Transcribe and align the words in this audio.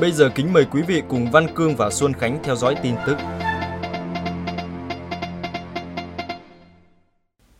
Bây 0.00 0.12
giờ 0.12 0.30
kính 0.34 0.52
mời 0.52 0.64
quý 0.64 0.82
vị 0.82 1.02
cùng 1.08 1.30
Văn 1.30 1.46
Cương 1.54 1.76
và 1.76 1.90
Xuân 1.90 2.12
Khánh 2.12 2.38
theo 2.42 2.56
dõi 2.56 2.76
tin 2.82 2.94
tức. 3.06 3.16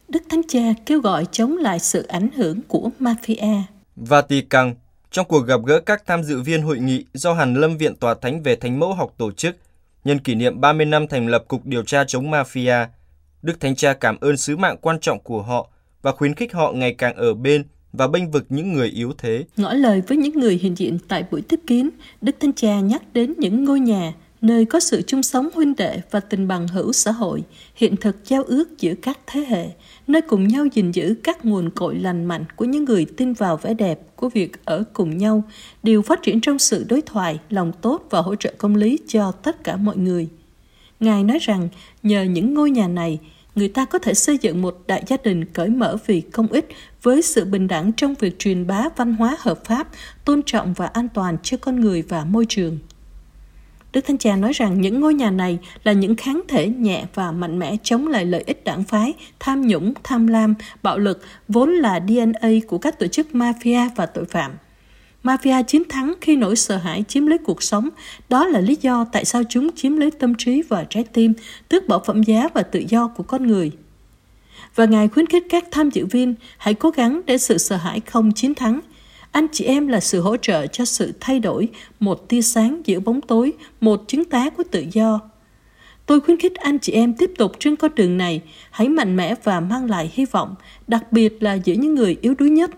Đức 0.09 0.23
Thánh 0.31 0.43
Cha 0.49 0.61
kêu 0.87 1.01
gọi 1.01 1.27
chống 1.33 1.57
lại 1.57 1.79
sự 1.79 2.07
ảnh 2.07 2.29
hưởng 2.37 2.61
của 2.69 2.91
mafia. 3.01 3.63
Vatican 3.97 4.75
trong 5.11 5.27
cuộc 5.29 5.41
gặp 5.41 5.61
gỡ 5.67 5.81
các 5.81 6.03
tham 6.07 6.23
dự 6.23 6.41
viên 6.41 6.63
hội 6.63 6.79
nghị 6.79 7.05
do 7.15 7.33
Hàn 7.33 7.55
Lâm 7.55 7.77
Viện 7.77 7.97
Tòa 7.97 8.15
Thánh 8.15 8.43
về 8.43 8.57
Thánh 8.57 8.79
Mẫu 8.79 8.95
học 8.95 9.15
tổ 9.17 9.33
chức 9.33 9.57
nhân 10.05 10.19
kỷ 10.19 10.35
niệm 10.35 10.61
30 10.61 10.87
năm 10.87 11.09
thành 11.09 11.27
lập 11.27 11.45
Cục 11.49 11.67
Điều 11.67 11.83
tra 11.83 12.05
chống 12.05 12.31
Mafia, 12.31 12.87
Đức 13.43 13.61
Thánh 13.61 13.77
Cha 13.77 13.93
cảm 13.93 14.17
ơn 14.21 14.37
sứ 14.37 14.57
mạng 14.57 14.77
quan 14.81 15.01
trọng 15.01 15.21
của 15.21 15.43
họ 15.43 15.69
và 16.03 16.13
khuyến 16.13 16.35
khích 16.35 16.53
họ 16.53 16.73
ngày 16.73 16.95
càng 16.95 17.17
ở 17.17 17.35
bên 17.35 17.65
và 17.93 18.09
bênh 18.09 18.31
vực 18.31 18.47
những 18.49 18.73
người 18.73 18.89
yếu 18.89 19.13
thế. 19.19 19.45
Ngỏ 19.57 19.73
lời 19.73 20.03
với 20.09 20.17
những 20.19 20.41
người 20.41 20.59
hiện 20.63 20.79
diện 20.79 20.99
tại 21.09 21.25
buổi 21.31 21.43
tiếp 21.43 21.61
kiến, 21.67 21.91
Đức 22.21 22.37
Thánh 22.41 22.53
Cha 22.53 22.81
nhắc 22.81 23.03
đến 23.13 23.35
những 23.39 23.65
ngôi 23.65 23.81
nhà 23.81 24.13
nơi 24.41 24.65
có 24.65 24.81
sự 24.81 25.03
chung 25.07 25.23
sống 25.23 25.49
huynh 25.55 25.77
đệ 25.77 26.01
và 26.11 26.21
tình 26.21 26.49
bằng 26.49 26.69
hữu 26.69 26.93
xã 26.93 27.11
hội, 27.11 27.43
hiện 27.75 27.97
thực 27.97 28.17
giao 28.25 28.43
ước 28.43 28.79
giữa 28.79 28.95
các 29.03 29.19
thế 29.27 29.41
hệ, 29.49 29.67
nơi 30.07 30.23
cùng 30.23 30.49
nhau 30.49 30.67
gìn 30.73 30.91
giữ 30.91 31.15
các 31.23 31.45
nguồn 31.45 31.71
cội 31.71 31.95
lành 31.95 32.25
mạnh 32.25 32.45
của 32.57 32.65
những 32.65 32.85
người 32.85 33.07
tin 33.17 33.33
vào 33.33 33.57
vẻ 33.57 33.75
đẹp 33.75 34.01
của 34.17 34.29
việc 34.29 34.65
ở 34.65 34.85
cùng 34.93 35.19
nhau, 35.19 35.43
đều 35.83 36.03
phát 36.03 36.23
triển 36.23 36.41
trong 36.41 36.59
sự 36.59 36.85
đối 36.89 37.03
thoại, 37.03 37.39
lòng 37.51 37.73
tốt 37.81 38.07
và 38.11 38.21
hỗ 38.21 38.35
trợ 38.35 38.53
công 38.59 38.77
lý 38.77 38.99
cho 39.09 39.33
tất 39.33 39.65
cả 39.65 39.77
mọi 39.77 39.97
người. 39.97 40.29
Ngài 41.01 41.25
nói 41.25 41.39
rằng 41.39 41.69
nhờ 42.03 42.23
những 42.23 42.55
ngôi 42.55 42.71
nhà 42.71 42.89
này, 42.89 43.19
người 43.55 43.69
ta 43.69 43.85
có 43.85 43.99
thể 43.99 44.15
xây 44.15 44.39
dựng 44.39 44.63
một 44.63 44.79
đại 44.87 45.03
gia 45.07 45.17
đình 45.25 45.45
cởi 45.45 45.69
mở 45.69 45.97
vì 46.07 46.21
công 46.21 46.47
ích 46.47 46.69
với 47.03 47.23
sự 47.23 47.45
bình 47.45 47.69
đẳng 47.69 47.93
trong 47.93 48.15
việc 48.15 48.39
truyền 48.39 48.67
bá 48.67 48.85
văn 48.97 49.15
hóa 49.15 49.37
hợp 49.39 49.65
pháp, 49.65 49.89
tôn 50.25 50.43
trọng 50.43 50.73
và 50.73 50.87
an 50.87 51.09
toàn 51.15 51.37
cho 51.43 51.57
con 51.57 51.81
người 51.81 52.03
và 52.03 52.25
môi 52.25 52.47
trường. 52.49 52.79
Đức 53.93 54.01
Thánh 54.07 54.19
Cha 54.19 54.37
nói 54.37 54.53
rằng 54.53 54.81
những 54.81 55.01
ngôi 55.01 55.15
nhà 55.15 55.31
này 55.31 55.59
là 55.85 55.93
những 55.93 56.17
kháng 56.17 56.41
thể 56.49 56.69
nhẹ 56.69 57.05
và 57.15 57.33
mạnh 57.33 57.59
mẽ 57.59 57.77
chống 57.83 58.09
lại 58.09 58.25
lợi 58.25 58.43
ích 58.47 58.65
đảng 58.65 58.85
phái, 58.85 59.13
tham 59.41 59.67
nhũng, 59.67 59.95
tham 60.03 60.27
lam, 60.27 60.55
bạo 60.83 60.99
lực, 60.99 61.23
vốn 61.49 61.71
là 61.71 62.01
DNA 62.09 62.49
của 62.69 62.79
các 62.79 62.99
tổ 62.99 63.07
chức 63.07 63.27
mafia 63.33 63.89
và 63.97 64.07
tội 64.07 64.25
phạm. 64.25 64.53
Mafia 65.25 65.63
chiến 65.63 65.83
thắng 65.89 66.15
khi 66.21 66.37
nỗi 66.37 66.57
sợ 66.57 66.77
hãi 66.77 67.05
chiếm 67.09 67.27
lấy 67.27 67.39
cuộc 67.39 67.63
sống. 67.63 67.89
Đó 68.29 68.47
là 68.47 68.61
lý 68.61 68.77
do 68.81 69.07
tại 69.13 69.25
sao 69.25 69.43
chúng 69.49 69.71
chiếm 69.77 69.97
lấy 69.97 70.11
tâm 70.11 70.35
trí 70.35 70.63
và 70.63 70.85
trái 70.91 71.05
tim, 71.05 71.33
tước 71.69 71.89
bỏ 71.89 71.99
phẩm 71.99 72.23
giá 72.23 72.49
và 72.55 72.63
tự 72.63 72.85
do 72.89 73.09
của 73.09 73.23
con 73.23 73.47
người. 73.47 73.71
Và 74.75 74.85
Ngài 74.85 75.09
khuyến 75.09 75.27
khích 75.27 75.47
các 75.49 75.65
tham 75.71 75.91
dự 75.91 76.07
viên 76.07 76.35
hãy 76.59 76.75
cố 76.75 76.91
gắng 76.91 77.21
để 77.27 77.39
sự 77.39 77.59
sợ 77.59 77.77
hãi 77.77 78.01
không 78.01 78.33
chiến 78.33 78.55
thắng. 78.55 78.81
Anh 79.33 79.47
chị 79.53 79.65
em 79.65 79.89
là 79.89 80.01
sự 80.01 80.21
hỗ 80.21 80.37
trợ 80.37 80.67
cho 80.67 80.85
sự 80.85 81.13
thay 81.21 81.41
đổi, 81.41 81.69
một 82.01 82.29
tia 82.29 82.43
sáng 82.43 82.83
giữa 82.85 83.01
bóng 83.01 83.21
tối, 83.21 83.53
một 83.81 84.05
chứng 84.09 84.25
tá 84.25 84.51
của 84.51 84.63
tự 84.71 84.85
do. 84.93 85.21
Tôi 86.07 86.21
khuyến 86.21 86.37
khích 86.37 86.55
anh 86.55 86.79
chị 86.79 86.93
em 86.93 87.15
tiếp 87.15 87.31
tục 87.39 87.53
trên 87.59 87.77
con 87.77 87.95
đường 87.95 88.19
này, 88.19 88.43
hãy 88.71 88.89
mạnh 88.89 89.17
mẽ 89.17 89.35
và 89.45 89.61
mang 89.61 89.91
lại 89.91 90.11
hy 90.15 90.25
vọng, 90.25 90.55
đặc 90.87 91.13
biệt 91.13 91.43
là 91.43 91.55
giữa 91.55 91.75
những 91.75 91.95
người 91.95 92.17
yếu 92.23 92.35
đuối 92.39 92.51
nhất. 92.51 92.71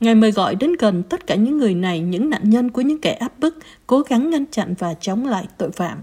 Ngài 0.00 0.14
mời 0.14 0.30
gọi 0.32 0.54
đến 0.54 0.72
gần 0.78 1.02
tất 1.02 1.26
cả 1.26 1.34
những 1.34 1.58
người 1.58 1.74
này, 1.74 2.00
những 2.00 2.30
nạn 2.30 2.50
nhân 2.50 2.70
của 2.70 2.80
những 2.80 3.00
kẻ 3.00 3.12
áp 3.12 3.38
bức, 3.38 3.58
cố 3.86 4.00
gắng 4.00 4.30
ngăn 4.30 4.46
chặn 4.46 4.74
và 4.78 4.94
chống 4.94 5.26
lại 5.26 5.46
tội 5.58 5.70
phạm. 5.70 5.98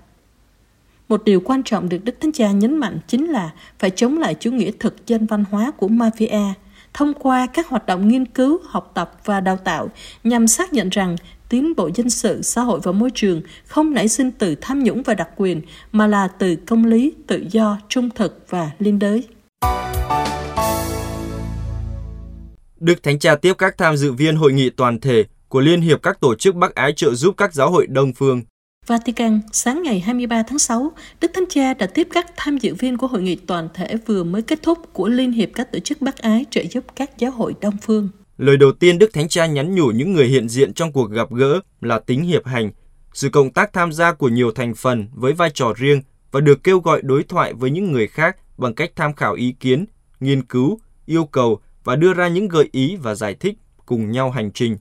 Một 1.10 1.24
điều 1.24 1.40
quan 1.40 1.64
trọng 1.64 1.90
được 1.90 1.98
Đức 2.04 2.16
Thánh 2.22 2.32
Cha 2.32 2.52
nhấn 2.52 2.78
mạnh 2.78 3.00
chính 3.08 3.30
là 3.30 3.52
phải 3.80 3.90
chống 3.90 4.18
lại 4.18 4.36
chủ 4.40 4.52
nghĩa 4.52 4.72
thực 4.80 5.08
dân 5.08 5.26
văn 5.26 5.44
hóa 5.52 5.72
của 5.72 5.88
mafia 5.88 6.52
thông 6.94 7.14
qua 7.14 7.48
các 7.54 7.68
hoạt 7.68 7.86
động 7.86 8.08
nghiên 8.08 8.26
cứu, 8.26 8.60
học 8.66 8.92
tập 8.94 9.12
và 9.26 9.40
đào 9.40 9.58
tạo 9.58 9.90
nhằm 10.24 10.48
xác 10.48 10.74
nhận 10.74 10.90
rằng 10.90 11.16
tiến 11.50 11.74
bộ 11.78 11.90
dân 11.96 12.10
sự, 12.10 12.42
xã 12.42 12.62
hội 12.62 12.80
và 12.84 12.92
môi 12.92 13.12
trường 13.16 13.42
không 13.66 13.94
nảy 13.94 14.08
sinh 14.08 14.32
từ 14.32 14.56
tham 14.56 14.84
nhũng 14.84 15.04
và 15.04 15.14
đặc 15.14 15.30
quyền 15.36 15.62
mà 15.92 16.08
là 16.08 16.28
từ 16.28 16.56
công 16.56 16.86
lý, 16.86 17.14
tự 17.28 17.46
do, 17.52 17.78
trung 17.90 18.10
thực 18.10 18.46
và 18.50 18.72
liên 18.80 19.00
đới. 19.00 19.24
Đức 22.80 23.04
Thánh 23.04 23.20
Cha 23.20 23.36
tiếp 23.36 23.54
các 23.58 23.78
tham 23.78 23.98
dự 23.98 24.12
viên 24.12 24.36
hội 24.36 24.54
nghị 24.54 24.70
toàn 24.70 25.00
thể 25.00 25.24
của 25.48 25.60
Liên 25.60 25.82
hiệp 25.82 26.02
các 26.04 26.20
tổ 26.20 26.36
chức 26.36 26.56
Bắc 26.56 26.76
Ái 26.76 26.94
trợ 26.94 27.14
giúp 27.14 27.38
các 27.38 27.54
giáo 27.54 27.72
hội 27.72 27.88
Đông 27.88 28.14
Phương. 28.14 28.42
Vatican, 28.88 29.42
sáng 29.52 29.84
ngày 29.84 30.00
23 30.00 30.44
tháng 30.44 30.60
6, 30.60 30.92
Đức 31.22 31.32
Thánh 31.34 31.44
Cha 31.50 31.74
đã 31.74 31.88
tiếp 31.88 32.08
các 32.12 32.28
tham 32.38 32.58
dự 32.58 32.76
viên 32.76 32.98
của 32.98 33.08
hội 33.08 33.22
nghị 33.22 33.36
toàn 33.36 33.68
thể 33.74 33.96
vừa 34.06 34.24
mới 34.24 34.42
kết 34.42 34.60
thúc 34.64 34.80
của 34.94 35.08
Liên 35.08 35.32
hiệp 35.32 35.50
các 35.54 35.72
tổ 35.72 35.80
chức 35.80 36.02
Bắc 36.02 36.18
Ái 36.18 36.46
trợ 36.50 36.64
giúp 36.72 36.84
các 36.96 37.12
giáo 37.18 37.32
hội 37.32 37.54
Đông 37.62 37.78
Phương. 37.82 38.10
Lời 38.38 38.58
đầu 38.58 38.72
tiên 38.72 38.98
Đức 38.98 39.14
Thánh 39.14 39.30
Cha 39.30 39.46
nhắn 39.46 39.76
nhủ 39.76 39.86
những 39.86 40.14
người 40.14 40.28
hiện 40.28 40.50
diện 40.50 40.74
trong 40.74 40.92
cuộc 40.92 41.12
gặp 41.12 41.32
gỡ 41.32 41.60
là 41.82 42.00
tính 42.00 42.24
hiệp 42.24 42.46
hành, 42.46 42.72
sự 43.14 43.30
cộng 43.30 43.54
tác 43.54 43.74
tham 43.74 43.92
gia 43.92 44.14
của 44.14 44.30
nhiều 44.30 44.52
thành 44.52 44.76
phần 44.76 45.08
với 45.14 45.34
vai 45.34 45.50
trò 45.54 45.74
riêng 45.78 46.02
và 46.32 46.40
được 46.40 46.64
kêu 46.64 46.80
gọi 46.80 47.02
đối 47.02 47.24
thoại 47.24 47.54
với 47.54 47.72
những 47.72 47.92
người 47.92 48.08
khác 48.08 48.38
bằng 48.58 48.74
cách 48.74 48.92
tham 48.96 49.14
khảo 49.14 49.34
ý 49.34 49.52
kiến, 49.60 49.86
nghiên 50.20 50.42
cứu, 50.46 50.80
yêu 51.06 51.26
cầu 51.26 51.60
và 51.88 51.96
đưa 51.96 52.14
ra 52.14 52.28
những 52.28 52.48
gợi 52.48 52.70
ý 52.72 52.96
và 52.96 53.16
giải 53.16 53.36
thích 53.36 53.58
cùng 53.86 54.12
nhau 54.12 54.32
hành 54.32 54.52
trình. 54.52 54.78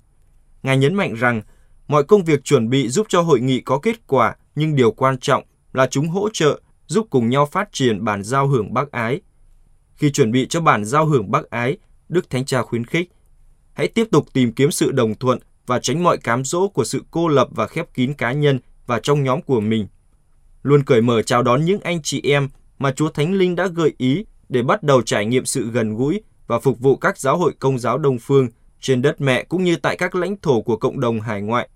Ngài 0.63 0.77
nhấn 0.77 0.95
mạnh 0.95 1.15
rằng 1.15 1.43
mọi 1.89 2.05
công 2.05 2.25
việc 2.25 2.45
chuẩn 2.45 2.71
bị 2.71 2.89
giúp 2.89 3.07
cho 3.09 3.21
hội 3.21 3.41
nghị 3.41 3.61
có 3.61 3.79
kết 3.79 4.07
quả, 4.07 4.37
nhưng 4.55 4.77
điều 4.77 4.93
quan 4.93 5.19
trọng 5.19 5.45
là 5.73 5.87
chúng 5.87 6.09
hỗ 6.09 6.29
trợ 6.33 6.61
giúp 6.87 7.07
cùng 7.11 7.29
nhau 7.29 7.47
phát 7.47 7.69
triển 7.73 8.05
bản 8.05 8.23
giao 8.23 8.47
hưởng 8.47 8.75
bác 8.75 8.91
ái. 8.91 9.21
Khi 9.95 10.11
chuẩn 10.11 10.33
bị 10.33 10.47
cho 10.47 10.61
bản 10.61 10.85
giao 10.85 11.07
hưởng 11.07 11.31
bác 11.31 11.51
ái, 11.51 11.77
Đức 12.09 12.31
Thánh 12.31 12.45
Cha 12.45 12.63
khuyến 12.63 12.85
khích 12.85 13.11
hãy 13.73 13.89
tiếp 13.89 14.09
tục 14.13 14.27
tìm 14.33 14.53
kiếm 14.53 14.71
sự 14.71 14.93
đồng 14.93 15.15
thuận 15.15 15.39
và 15.67 15.79
tránh 15.79 16.03
mọi 16.03 16.19
cám 16.19 16.45
dỗ 16.45 16.69
của 16.69 16.85
sự 16.85 17.05
cô 17.11 17.29
lập 17.29 17.49
và 17.51 17.67
khép 17.67 17.95
kín 17.95 18.15
cá 18.15 18.33
nhân 18.33 18.59
và 18.87 19.01
trong 19.01 19.25
nhóm 19.25 19.43
của 19.43 19.61
mình. 19.61 19.87
Luôn 20.63 20.83
cởi 20.83 21.03
mở 21.03 21.23
chào 21.23 21.43
đón 21.43 21.65
những 21.65 21.81
anh 21.81 22.03
chị 22.03 22.21
em 22.25 22.49
mà 22.79 22.93
Chúa 22.93 23.09
Thánh 23.09 23.35
Linh 23.35 23.57
đã 23.57 23.67
gợi 23.67 23.95
ý 23.99 24.25
để 24.49 24.63
bắt 24.63 24.83
đầu 24.83 25.03
trải 25.03 25.27
nghiệm 25.27 25.45
sự 25.45 25.71
gần 25.71 25.97
gũi 25.97 26.21
và 26.47 26.59
phục 26.59 26.81
vụ 26.81 26.97
các 26.97 27.19
giáo 27.19 27.37
hội 27.37 27.53
công 27.59 27.79
giáo 27.79 27.99
Đông 27.99 28.19
Phương 28.19 28.49
trên 28.81 29.03
đất 29.03 29.21
mẹ 29.21 29.45
cũng 29.45 29.65
như 29.65 29.77
tại 29.77 29.97
các 29.97 30.15
lãnh 30.15 30.37
thổ 30.37 30.61
của 30.61 30.77
cộng 30.77 31.01
đồng 31.01 31.21
hải 31.21 31.43
ngoại. 31.43 31.69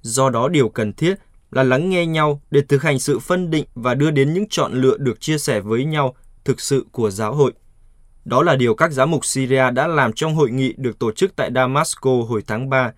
Do 0.00 0.30
đó 0.30 0.48
điều 0.48 0.68
cần 0.68 0.92
thiết 0.92 1.14
là 1.50 1.62
lắng 1.62 1.90
nghe 1.90 2.06
nhau 2.06 2.40
để 2.50 2.60
thực 2.68 2.82
hành 2.82 2.98
sự 2.98 3.18
phân 3.18 3.50
định 3.50 3.64
và 3.74 3.94
đưa 3.94 4.10
đến 4.10 4.34
những 4.34 4.48
chọn 4.50 4.72
lựa 4.72 4.96
được 4.96 5.20
chia 5.20 5.38
sẻ 5.38 5.60
với 5.60 5.84
nhau 5.84 6.14
thực 6.44 6.60
sự 6.60 6.86
của 6.92 7.10
giáo 7.10 7.34
hội. 7.34 7.52
Đó 8.24 8.42
là 8.42 8.56
điều 8.56 8.74
các 8.74 8.92
giám 8.92 9.10
mục 9.10 9.24
Syria 9.24 9.70
đã 9.70 9.86
làm 9.86 10.12
trong 10.12 10.34
hội 10.34 10.50
nghị 10.50 10.74
được 10.76 10.98
tổ 10.98 11.12
chức 11.12 11.36
tại 11.36 11.50
Damasco 11.54 12.10
hồi 12.28 12.42
tháng 12.46 12.70
3. 12.70 12.92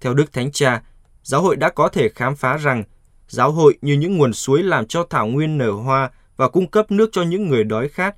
Theo 0.00 0.14
Đức 0.14 0.32
Thánh 0.32 0.52
Cha, 0.52 0.82
giáo 1.22 1.42
hội 1.42 1.56
đã 1.56 1.70
có 1.70 1.88
thể 1.88 2.08
khám 2.08 2.36
phá 2.36 2.56
rằng 2.56 2.84
giáo 3.28 3.52
hội 3.52 3.78
như 3.82 3.94
những 3.94 4.18
nguồn 4.18 4.32
suối 4.32 4.62
làm 4.62 4.86
cho 4.86 5.06
thảo 5.10 5.26
nguyên 5.26 5.58
nở 5.58 5.70
hoa 5.70 6.10
và 6.36 6.48
cung 6.48 6.66
cấp 6.66 6.90
nước 6.90 7.08
cho 7.12 7.22
những 7.22 7.48
người 7.48 7.64
đói 7.64 7.88
khát, 7.88 8.16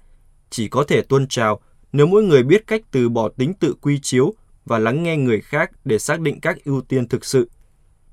chỉ 0.50 0.69
có 0.69 0.84
thể 0.88 1.03
tuân 1.03 1.26
trào 1.28 1.60
nếu 1.92 2.06
mỗi 2.06 2.22
người 2.22 2.42
biết 2.42 2.66
cách 2.66 2.82
từ 2.91 3.08
bỏ 3.08 3.28
tính 3.28 3.54
tự 3.54 3.74
quy 3.81 3.99
chiếu 3.99 4.34
và 4.64 4.78
lắng 4.78 5.02
nghe 5.02 5.16
người 5.16 5.40
khác 5.40 5.70
để 5.84 5.99
xác 5.99 6.20
định 6.20 6.40
các 6.40 6.64
ưu 6.64 6.81
tiên 6.81 7.08
thực 7.08 7.25
sự. 7.25 7.50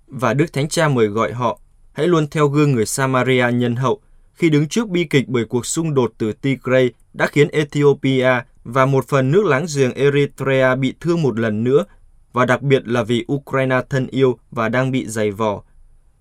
Và 0.08 0.34
Đức 0.34 0.54
Thánh 0.54 0.70
Cha 0.70 0.88
mời 0.88 1.08
gọi 1.08 1.34
họ, 1.34 1.60
hãy 1.94 2.08
luôn 2.08 2.28
theo 2.28 2.48
gương 2.48 2.72
người 2.72 2.86
Samaria 2.86 3.46
nhân 3.54 3.76
hậu 3.76 4.02
khi 4.34 4.50
đứng 4.50 4.68
trước 4.68 4.90
bi 4.90 5.04
kịch 5.04 5.28
bởi 5.28 5.46
cuộc 5.46 5.66
xung 5.66 5.94
đột 5.94 6.14
từ 6.18 6.34
Tigray 6.34 6.90
đã 7.14 7.28
khiến 7.28 7.48
Ethiopia 7.48 8.30
và 8.64 8.86
một 8.86 9.08
phần 9.08 9.32
nước 9.32 9.46
láng 9.46 9.66
giềng 9.76 9.94
Eritrea 9.94 10.76
bị 10.76 10.94
thương 11.00 11.22
một 11.22 11.40
lần 11.40 11.64
nữa, 11.64 11.86
và 12.34 12.46
đặc 12.46 12.62
biệt 12.62 12.88
là 12.88 13.04
vì 13.04 13.26
Ukraine 13.34 13.82
thân 13.90 14.08
yêu 14.08 14.38
và 14.52 14.70
đang 14.70 14.92
bị 14.92 15.08
dày 15.08 15.32
vò. 15.32 15.64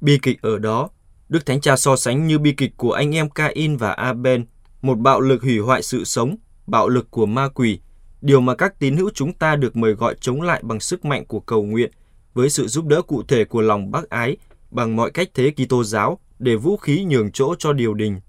Bi 0.01 0.19
kịch 0.23 0.43
ở 0.43 0.59
đó, 0.59 0.89
Đức 1.29 1.47
Thánh 1.47 1.61
Cha 1.61 1.77
so 1.77 1.97
sánh 1.97 2.27
như 2.27 2.39
bi 2.39 2.53
kịch 2.53 2.73
của 2.77 2.93
anh 2.93 3.15
em 3.15 3.31
Cain 3.31 3.77
và 3.77 3.93
Abel, 3.93 4.41
một 4.83 4.99
bạo 4.99 5.21
lực 5.21 5.43
hủy 5.43 5.59
hoại 5.59 5.83
sự 5.83 6.05
sống, 6.05 6.37
bạo 6.67 6.89
lực 6.89 7.11
của 7.11 7.27
ma 7.27 7.49
quỷ, 7.49 7.79
điều 8.21 8.41
mà 8.41 8.55
các 8.55 8.79
tín 8.79 8.97
hữu 8.97 9.11
chúng 9.15 9.33
ta 9.33 9.57
được 9.57 9.77
mời 9.77 9.93
gọi 9.93 10.15
chống 10.21 10.43
lại 10.43 10.63
bằng 10.65 10.81
sức 10.81 11.05
mạnh 11.05 11.25
của 11.25 11.41
cầu 11.41 11.63
nguyện, 11.63 11.91
với 12.35 12.51
sự 12.51 12.67
giúp 12.67 12.87
đỡ 12.87 13.03
cụ 13.03 13.23
thể 13.29 13.45
của 13.45 13.61
lòng 13.61 13.91
bác 13.91 14.11
ái, 14.11 14.37
bằng 14.71 14.97
mọi 14.97 15.11
cách 15.11 15.29
thế 15.35 15.51
Kitô 15.51 15.85
giáo 15.85 16.19
để 16.39 16.57
vũ 16.57 16.77
khí 16.77 17.05
nhường 17.05 17.33
chỗ 17.33 17.55
cho 17.59 17.73
điều 17.73 17.95
đình. 17.95 18.21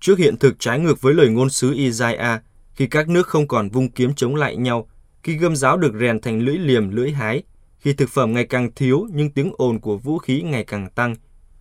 Trước 0.00 0.18
hiện 0.18 0.36
thực 0.36 0.56
trái 0.58 0.78
ngược 0.78 1.00
với 1.00 1.14
lời 1.14 1.28
ngôn 1.28 1.50
sứ 1.50 1.72
Isaiah, 1.74 2.42
khi 2.74 2.86
các 2.86 3.08
nước 3.08 3.26
không 3.26 3.48
còn 3.48 3.68
vung 3.68 3.90
kiếm 3.90 4.14
chống 4.14 4.34
lại 4.34 4.56
nhau, 4.56 4.88
khi 5.22 5.36
gươm 5.36 5.56
giáo 5.56 5.76
được 5.76 5.92
rèn 6.00 6.20
thành 6.20 6.40
lưỡi 6.40 6.58
liềm 6.58 6.90
lưỡi 6.90 7.10
hái, 7.10 7.42
khi 7.78 7.92
thực 7.92 8.08
phẩm 8.08 8.32
ngày 8.32 8.46
càng 8.46 8.70
thiếu 8.74 9.06
nhưng 9.12 9.30
tiếng 9.30 9.52
ồn 9.56 9.80
của 9.80 9.96
vũ 9.96 10.18
khí 10.18 10.42
ngày 10.42 10.64
càng 10.64 10.90
tăng. 10.90 11.14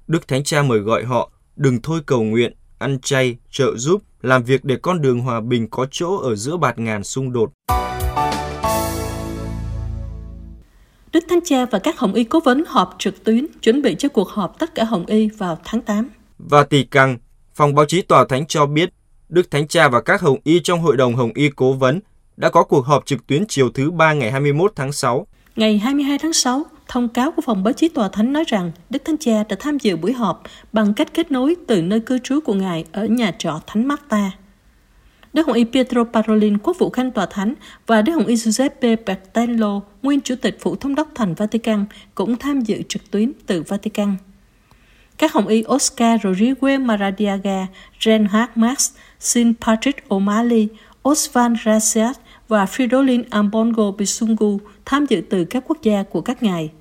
Đức 0.07 0.27
Thánh 0.27 0.43
Cha 0.43 0.63
mời 0.63 0.79
gọi 0.79 1.03
họ 1.03 1.31
đừng 1.55 1.81
thôi 1.81 1.99
cầu 2.05 2.23
nguyện, 2.23 2.53
ăn 2.77 2.99
chay, 2.99 3.37
trợ 3.51 3.77
giúp, 3.77 4.03
làm 4.25 4.43
việc 4.43 4.65
để 4.65 4.75
con 4.81 5.01
đường 5.01 5.19
hòa 5.19 5.41
bình 5.41 5.67
có 5.69 5.87
chỗ 5.91 6.17
ở 6.17 6.35
giữa 6.35 6.57
bạt 6.57 6.79
ngàn 6.79 7.03
xung 7.03 7.33
đột. 7.33 7.51
Đức 11.13 11.23
Thánh 11.29 11.39
Cha 11.45 11.65
và 11.65 11.79
các 11.79 11.99
Hồng 11.99 12.13
Y 12.13 12.23
cố 12.23 12.39
vấn 12.39 12.63
họp 12.67 12.95
trực 12.99 13.23
tuyến 13.23 13.47
chuẩn 13.61 13.81
bị 13.81 13.95
cho 13.99 14.09
cuộc 14.09 14.29
họp 14.29 14.59
tất 14.59 14.75
cả 14.75 14.83
Hồng 14.83 15.05
Y 15.05 15.29
vào 15.29 15.57
tháng 15.63 15.81
8. 15.81 16.09
Và 16.37 16.63
tỷ 16.63 16.83
căng, 16.83 17.17
phòng 17.53 17.75
báo 17.75 17.85
chí 17.85 18.01
Tòa 18.01 18.25
Thánh 18.29 18.45
cho 18.45 18.65
biết 18.65 18.89
Đức 19.29 19.51
Thánh 19.51 19.67
Cha 19.67 19.89
và 19.89 20.01
các 20.01 20.21
Hồng 20.21 20.37
Y 20.43 20.59
trong 20.63 20.79
Hội 20.79 20.97
đồng 20.97 21.15
Hồng 21.15 21.31
Y 21.35 21.49
cố 21.49 21.73
vấn 21.73 21.99
đã 22.37 22.49
có 22.49 22.63
cuộc 22.63 22.85
họp 22.85 23.05
trực 23.05 23.27
tuyến 23.27 23.45
chiều 23.47 23.69
thứ 23.69 23.91
ba 23.91 24.13
ngày 24.13 24.31
21 24.31 24.73
tháng 24.75 24.91
6. 24.91 25.27
Ngày 25.55 25.77
22 25.77 26.17
tháng 26.17 26.33
6, 26.33 26.63
thông 26.87 27.09
cáo 27.09 27.31
của 27.31 27.41
phòng 27.41 27.63
báo 27.63 27.73
chí 27.73 27.89
Tòa 27.89 28.09
Thánh 28.09 28.33
nói 28.33 28.43
rằng 28.47 28.71
Đức 28.89 29.05
Thánh 29.05 29.17
Cha 29.17 29.43
đã 29.49 29.55
tham 29.59 29.77
dự 29.77 29.95
buổi 29.95 30.13
họp 30.13 30.43
bằng 30.73 30.93
cách 30.93 31.13
kết 31.13 31.31
nối 31.31 31.55
từ 31.67 31.81
nơi 31.81 31.99
cư 31.99 32.19
trú 32.19 32.39
của 32.39 32.53
Ngài 32.53 32.85
ở 32.91 33.05
nhà 33.05 33.31
trọ 33.37 33.61
Thánh 33.67 33.87
Marta. 33.87 34.31
Đức 35.33 35.47
Hồng 35.47 35.55
Y 35.55 35.63
Pietro 35.63 36.03
Parolin, 36.03 36.57
quốc 36.57 36.77
vụ 36.79 36.89
khanh 36.89 37.11
tòa 37.11 37.25
thánh, 37.25 37.53
và 37.87 38.01
Đức 38.01 38.13
Hồng 38.13 38.25
Y 38.25 38.35
Giuseppe 38.35 38.95
Bertello, 38.95 39.81
nguyên 40.01 40.21
chủ 40.21 40.35
tịch 40.41 40.57
phủ 40.61 40.75
thống 40.75 40.95
đốc 40.95 41.07
thành 41.15 41.33
Vatican, 41.33 41.85
cũng 42.15 42.37
tham 42.37 42.61
dự 42.61 42.81
trực 42.89 43.11
tuyến 43.11 43.31
từ 43.45 43.63
Vatican. 43.67 44.15
Các 45.17 45.33
Hồng 45.33 45.47
Y 45.47 45.63
Oscar 45.73 46.21
Rodriguez 46.21 46.85
Maradiaga, 46.85 47.67
Reinhard 47.99 48.51
Marx, 48.55 48.91
Sin 49.19 49.53
Patrick 49.61 50.07
O'Malley, 50.09 50.67
Osvan 51.09 51.55
Rasiat 51.65 52.17
và 52.47 52.65
Fridolin 52.65 53.23
Ambongo 53.29 53.91
Bisungu 53.91 54.59
tham 54.85 55.05
dự 55.05 55.21
từ 55.29 55.45
các 55.45 55.63
quốc 55.67 55.77
gia 55.81 56.03
của 56.03 56.21
các 56.21 56.43
ngài. 56.43 56.71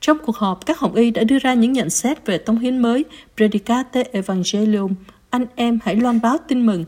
Trong 0.00 0.18
cuộc 0.26 0.36
họp, 0.36 0.66
các 0.66 0.78
Hồng 0.78 0.94
Y 0.94 1.10
đã 1.10 1.24
đưa 1.24 1.38
ra 1.38 1.54
những 1.54 1.72
nhận 1.72 1.90
xét 1.90 2.26
về 2.26 2.38
tông 2.38 2.58
hiến 2.58 2.78
mới 2.78 3.04
Predicate 3.36 4.02
Evangelium, 4.12 4.94
anh 5.30 5.46
em 5.54 5.78
hãy 5.84 5.96
loan 5.96 6.20
báo 6.20 6.38
tin 6.48 6.66
mừng 6.66 6.84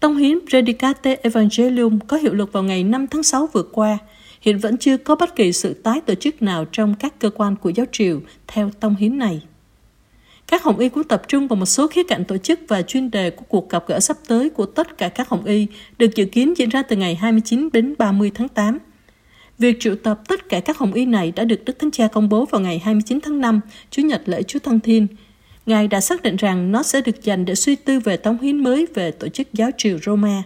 Tông 0.00 0.16
hiến 0.16 0.38
Predicate 0.50 1.14
Evangelium 1.22 1.98
có 1.98 2.16
hiệu 2.16 2.34
lực 2.34 2.52
vào 2.52 2.62
ngày 2.62 2.84
5 2.84 3.06
tháng 3.06 3.22
6 3.22 3.48
vừa 3.52 3.62
qua. 3.62 3.98
Hiện 4.40 4.58
vẫn 4.58 4.76
chưa 4.76 4.96
có 4.96 5.16
bất 5.16 5.36
kỳ 5.36 5.52
sự 5.52 5.74
tái 5.74 6.00
tổ 6.00 6.14
chức 6.14 6.42
nào 6.42 6.64
trong 6.72 6.94
các 6.94 7.18
cơ 7.18 7.30
quan 7.30 7.56
của 7.56 7.70
giáo 7.70 7.86
triều 7.92 8.20
theo 8.46 8.70
tông 8.80 8.96
hiến 8.96 9.18
này. 9.18 9.42
Các 10.50 10.62
Hồng 10.62 10.78
Y 10.78 10.88
cũng 10.88 11.04
tập 11.04 11.22
trung 11.28 11.48
vào 11.48 11.56
một 11.56 11.66
số 11.66 11.86
khía 11.86 12.02
cạnh 12.02 12.24
tổ 12.24 12.36
chức 12.38 12.60
và 12.68 12.82
chuyên 12.82 13.10
đề 13.10 13.30
của 13.30 13.44
cuộc 13.48 13.70
gặp 13.70 13.84
gỡ 13.86 14.00
sắp 14.00 14.16
tới 14.28 14.50
của 14.50 14.66
tất 14.66 14.98
cả 14.98 15.08
các 15.08 15.28
Hồng 15.28 15.44
Y 15.44 15.66
được 15.98 16.14
dự 16.14 16.24
kiến 16.24 16.54
diễn 16.56 16.68
ra 16.68 16.82
từ 16.82 16.96
ngày 16.96 17.14
29 17.14 17.68
đến 17.72 17.94
30 17.98 18.30
tháng 18.34 18.48
8. 18.48 18.78
Việc 19.58 19.76
triệu 19.80 19.96
tập 19.96 20.20
tất 20.28 20.48
cả 20.48 20.60
các 20.60 20.78
Hồng 20.78 20.92
Y 20.92 21.06
này 21.06 21.32
đã 21.36 21.44
được 21.44 21.64
Đức 21.64 21.78
Thánh 21.78 21.90
Cha 21.90 22.08
công 22.08 22.28
bố 22.28 22.44
vào 22.44 22.60
ngày 22.60 22.78
29 22.78 23.20
tháng 23.20 23.40
5, 23.40 23.60
Chủ 23.90 24.02
nhật 24.02 24.22
lễ 24.26 24.42
Chúa 24.42 24.58
Thăng 24.58 24.80
Thiên, 24.80 25.06
Ngài 25.66 25.88
đã 25.88 26.00
xác 26.00 26.22
định 26.22 26.36
rằng 26.36 26.72
nó 26.72 26.82
sẽ 26.82 27.00
được 27.00 27.22
dành 27.22 27.44
để 27.44 27.54
suy 27.54 27.76
tư 27.76 28.00
về 28.00 28.16
tống 28.16 28.38
hiến 28.38 28.56
mới 28.62 28.86
về 28.94 29.10
tổ 29.10 29.28
chức 29.28 29.52
giáo 29.52 29.70
triều 29.76 29.98
Roma. 30.06 30.42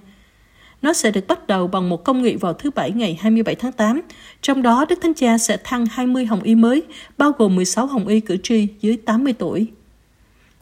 Nó 0.82 0.92
sẽ 0.92 1.10
được 1.10 1.26
bắt 1.26 1.46
đầu 1.46 1.66
bằng 1.66 1.88
một 1.88 2.04
công 2.04 2.22
nghị 2.22 2.36
vào 2.36 2.52
thứ 2.52 2.70
Bảy 2.70 2.90
ngày 2.90 3.18
27 3.20 3.54
tháng 3.54 3.72
8, 3.72 4.00
trong 4.42 4.62
đó 4.62 4.84
Đức 4.88 4.98
Thánh 5.02 5.14
Cha 5.14 5.38
sẽ 5.38 5.56
thăng 5.64 5.86
20 5.86 6.26
hồng 6.26 6.42
y 6.42 6.54
mới, 6.54 6.82
bao 7.18 7.32
gồm 7.38 7.56
16 7.56 7.86
hồng 7.86 8.06
y 8.06 8.20
cử 8.20 8.36
tri 8.36 8.68
dưới 8.80 8.96
80 8.96 9.32
tuổi. 9.32 9.68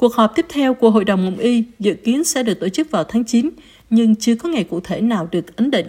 Cuộc 0.02 0.14
họp 0.14 0.32
tiếp 0.34 0.46
theo 0.49 0.75
của 0.75 0.90
Hội 0.90 1.04
đồng 1.04 1.25
Hồng 1.25 1.38
Y 1.38 1.64
dự 1.78 1.94
kiến 1.94 2.25
sẽ 2.25 2.43
được 2.43 2.60
tổ 2.60 2.69
chức 2.69 2.90
vào 2.90 3.04
tháng 3.04 3.25
9, 3.25 3.50
nhưng 3.90 4.16
chưa 4.16 4.37
có 4.37 4.49
ngày 4.49 4.64
cụ 4.64 4.81
thể 4.81 5.00
nào 5.00 5.28
được 5.31 5.56
ấn 5.56 5.70
định. 5.70 5.88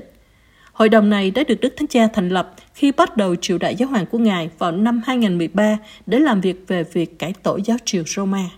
Hội 0.74 0.90
đồng 0.90 1.10
này 1.10 1.32
đã 1.32 1.44
được 1.44 1.60
Đức 1.62 1.74
Thánh 1.78 1.88
Cha 1.88 2.08
thành 2.14 2.30
lập 2.30 2.56
khi 2.74 2.92
bắt 2.92 3.18
đầu 3.18 3.36
triều 3.36 3.58
đại 3.58 3.76
giáo 3.76 3.90
hoàng 3.90 4.06
của 4.06 4.18
Ngài 4.18 4.50
vào 4.58 4.72
năm 4.72 5.02
2013 5.06 5.78
để 6.06 6.20
làm 6.20 6.42
việc 6.42 6.64
về 6.68 6.84
việc 6.84 7.20
cải 7.20 7.34
tổ 7.44 7.60
giáo 7.66 7.78
triều 7.86 8.04
Roma. 8.08 8.50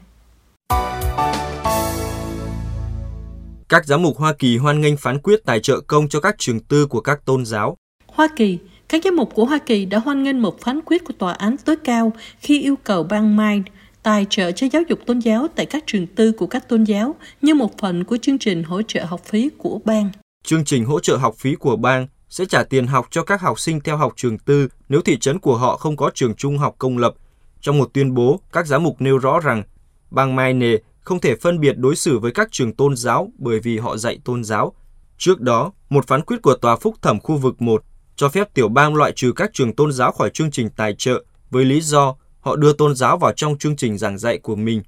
Các 3.69 3.85
giám 3.85 4.01
mục 4.01 4.17
Hoa 4.17 4.33
Kỳ 4.33 4.57
hoan 4.57 4.81
nghênh 4.81 4.97
phán 4.97 5.19
quyết 5.19 5.45
tài 5.45 5.59
trợ 5.59 5.79
công 5.79 6.09
cho 6.09 6.19
các 6.19 6.35
trường 6.37 6.59
tư 6.59 6.85
của 6.85 7.01
các 7.01 7.25
tôn 7.25 7.45
giáo. 7.45 7.77
Hoa 8.07 8.27
Kỳ, 8.35 8.57
các 8.89 9.03
giám 9.03 9.15
mục 9.15 9.33
của 9.33 9.45
Hoa 9.45 9.57
Kỳ 9.57 9.85
đã 9.85 9.99
hoan 9.99 10.23
nghênh 10.23 10.41
một 10.41 10.61
phán 10.61 10.79
quyết 10.85 11.05
của 11.05 11.13
tòa 11.17 11.33
án 11.33 11.57
tối 11.57 11.75
cao 11.75 12.13
khi 12.39 12.61
yêu 12.61 12.75
cầu 12.83 13.03
bang 13.03 13.35
Maine 13.35 13.63
tài 14.05 14.25
trợ 14.29 14.51
cho 14.51 14.67
giáo 14.71 14.81
dục 14.89 14.99
tôn 15.05 15.19
giáo 15.19 15.47
tại 15.55 15.65
các 15.65 15.83
trường 15.87 16.07
tư 16.07 16.31
của 16.31 16.47
các 16.47 16.69
tôn 16.69 16.83
giáo 16.83 17.15
như 17.41 17.55
một 17.55 17.77
phần 17.77 18.03
của 18.03 18.17
chương 18.17 18.37
trình 18.37 18.63
hỗ 18.63 18.81
trợ 18.81 19.05
học 19.05 19.21
phí 19.25 19.49
của 19.57 19.79
bang. 19.85 20.09
Chương 20.43 20.65
trình 20.65 20.85
hỗ 20.85 20.99
trợ 20.99 21.17
học 21.17 21.35
phí 21.37 21.55
của 21.55 21.75
bang 21.75 22.07
sẽ 22.29 22.45
trả 22.45 22.63
tiền 22.63 22.87
học 22.87 23.07
cho 23.11 23.23
các 23.23 23.41
học 23.41 23.59
sinh 23.59 23.79
theo 23.79 23.97
học 23.97 24.13
trường 24.15 24.37
tư 24.37 24.67
nếu 24.89 25.01
thị 25.01 25.17
trấn 25.19 25.39
của 25.39 25.57
họ 25.57 25.77
không 25.77 25.97
có 25.97 26.11
trường 26.13 26.35
trung 26.35 26.57
học 26.57 26.75
công 26.77 26.97
lập. 26.97 27.13
Trong 27.61 27.77
một 27.77 27.89
tuyên 27.93 28.13
bố, 28.13 28.39
các 28.51 28.67
giám 28.67 28.83
mục 28.83 29.01
nêu 29.01 29.17
rõ 29.17 29.39
rằng 29.39 29.63
bang 30.11 30.35
Maine 30.35 30.77
không 30.99 31.19
thể 31.19 31.35
phân 31.35 31.59
biệt 31.59 31.77
đối 31.77 31.95
xử 31.95 32.19
với 32.19 32.31
các 32.31 32.47
trường 32.51 32.73
tôn 32.73 32.95
giáo 32.95 33.31
bởi 33.37 33.59
vì 33.59 33.77
họ 33.77 33.97
dạy 33.97 34.19
tôn 34.25 34.43
giáo. 34.43 34.73
Trước 35.17 35.41
đó, 35.41 35.71
một 35.89 36.07
phán 36.07 36.21
quyết 36.21 36.41
của 36.41 36.55
Tòa 36.55 36.75
Phúc 36.75 36.95
thẩm 37.01 37.19
khu 37.19 37.37
vực 37.37 37.61
1 37.61 37.83
cho 38.15 38.29
phép 38.29 38.53
tiểu 38.53 38.69
bang 38.69 38.95
loại 38.95 39.11
trừ 39.15 39.31
các 39.35 39.49
trường 39.53 39.75
tôn 39.75 39.91
giáo 39.91 40.11
khỏi 40.11 40.29
chương 40.29 40.51
trình 40.51 40.69
tài 40.69 40.95
trợ 40.97 41.23
với 41.49 41.65
lý 41.65 41.81
do 41.81 42.15
họ 42.45 42.55
đưa 42.55 42.73
tôn 42.73 42.95
giáo 42.95 43.17
vào 43.17 43.31
trong 43.31 43.57
chương 43.57 43.75
trình 43.75 43.97
giảng 43.97 44.17
dạy 44.17 44.37
của 44.37 44.55
mình. 44.55 44.81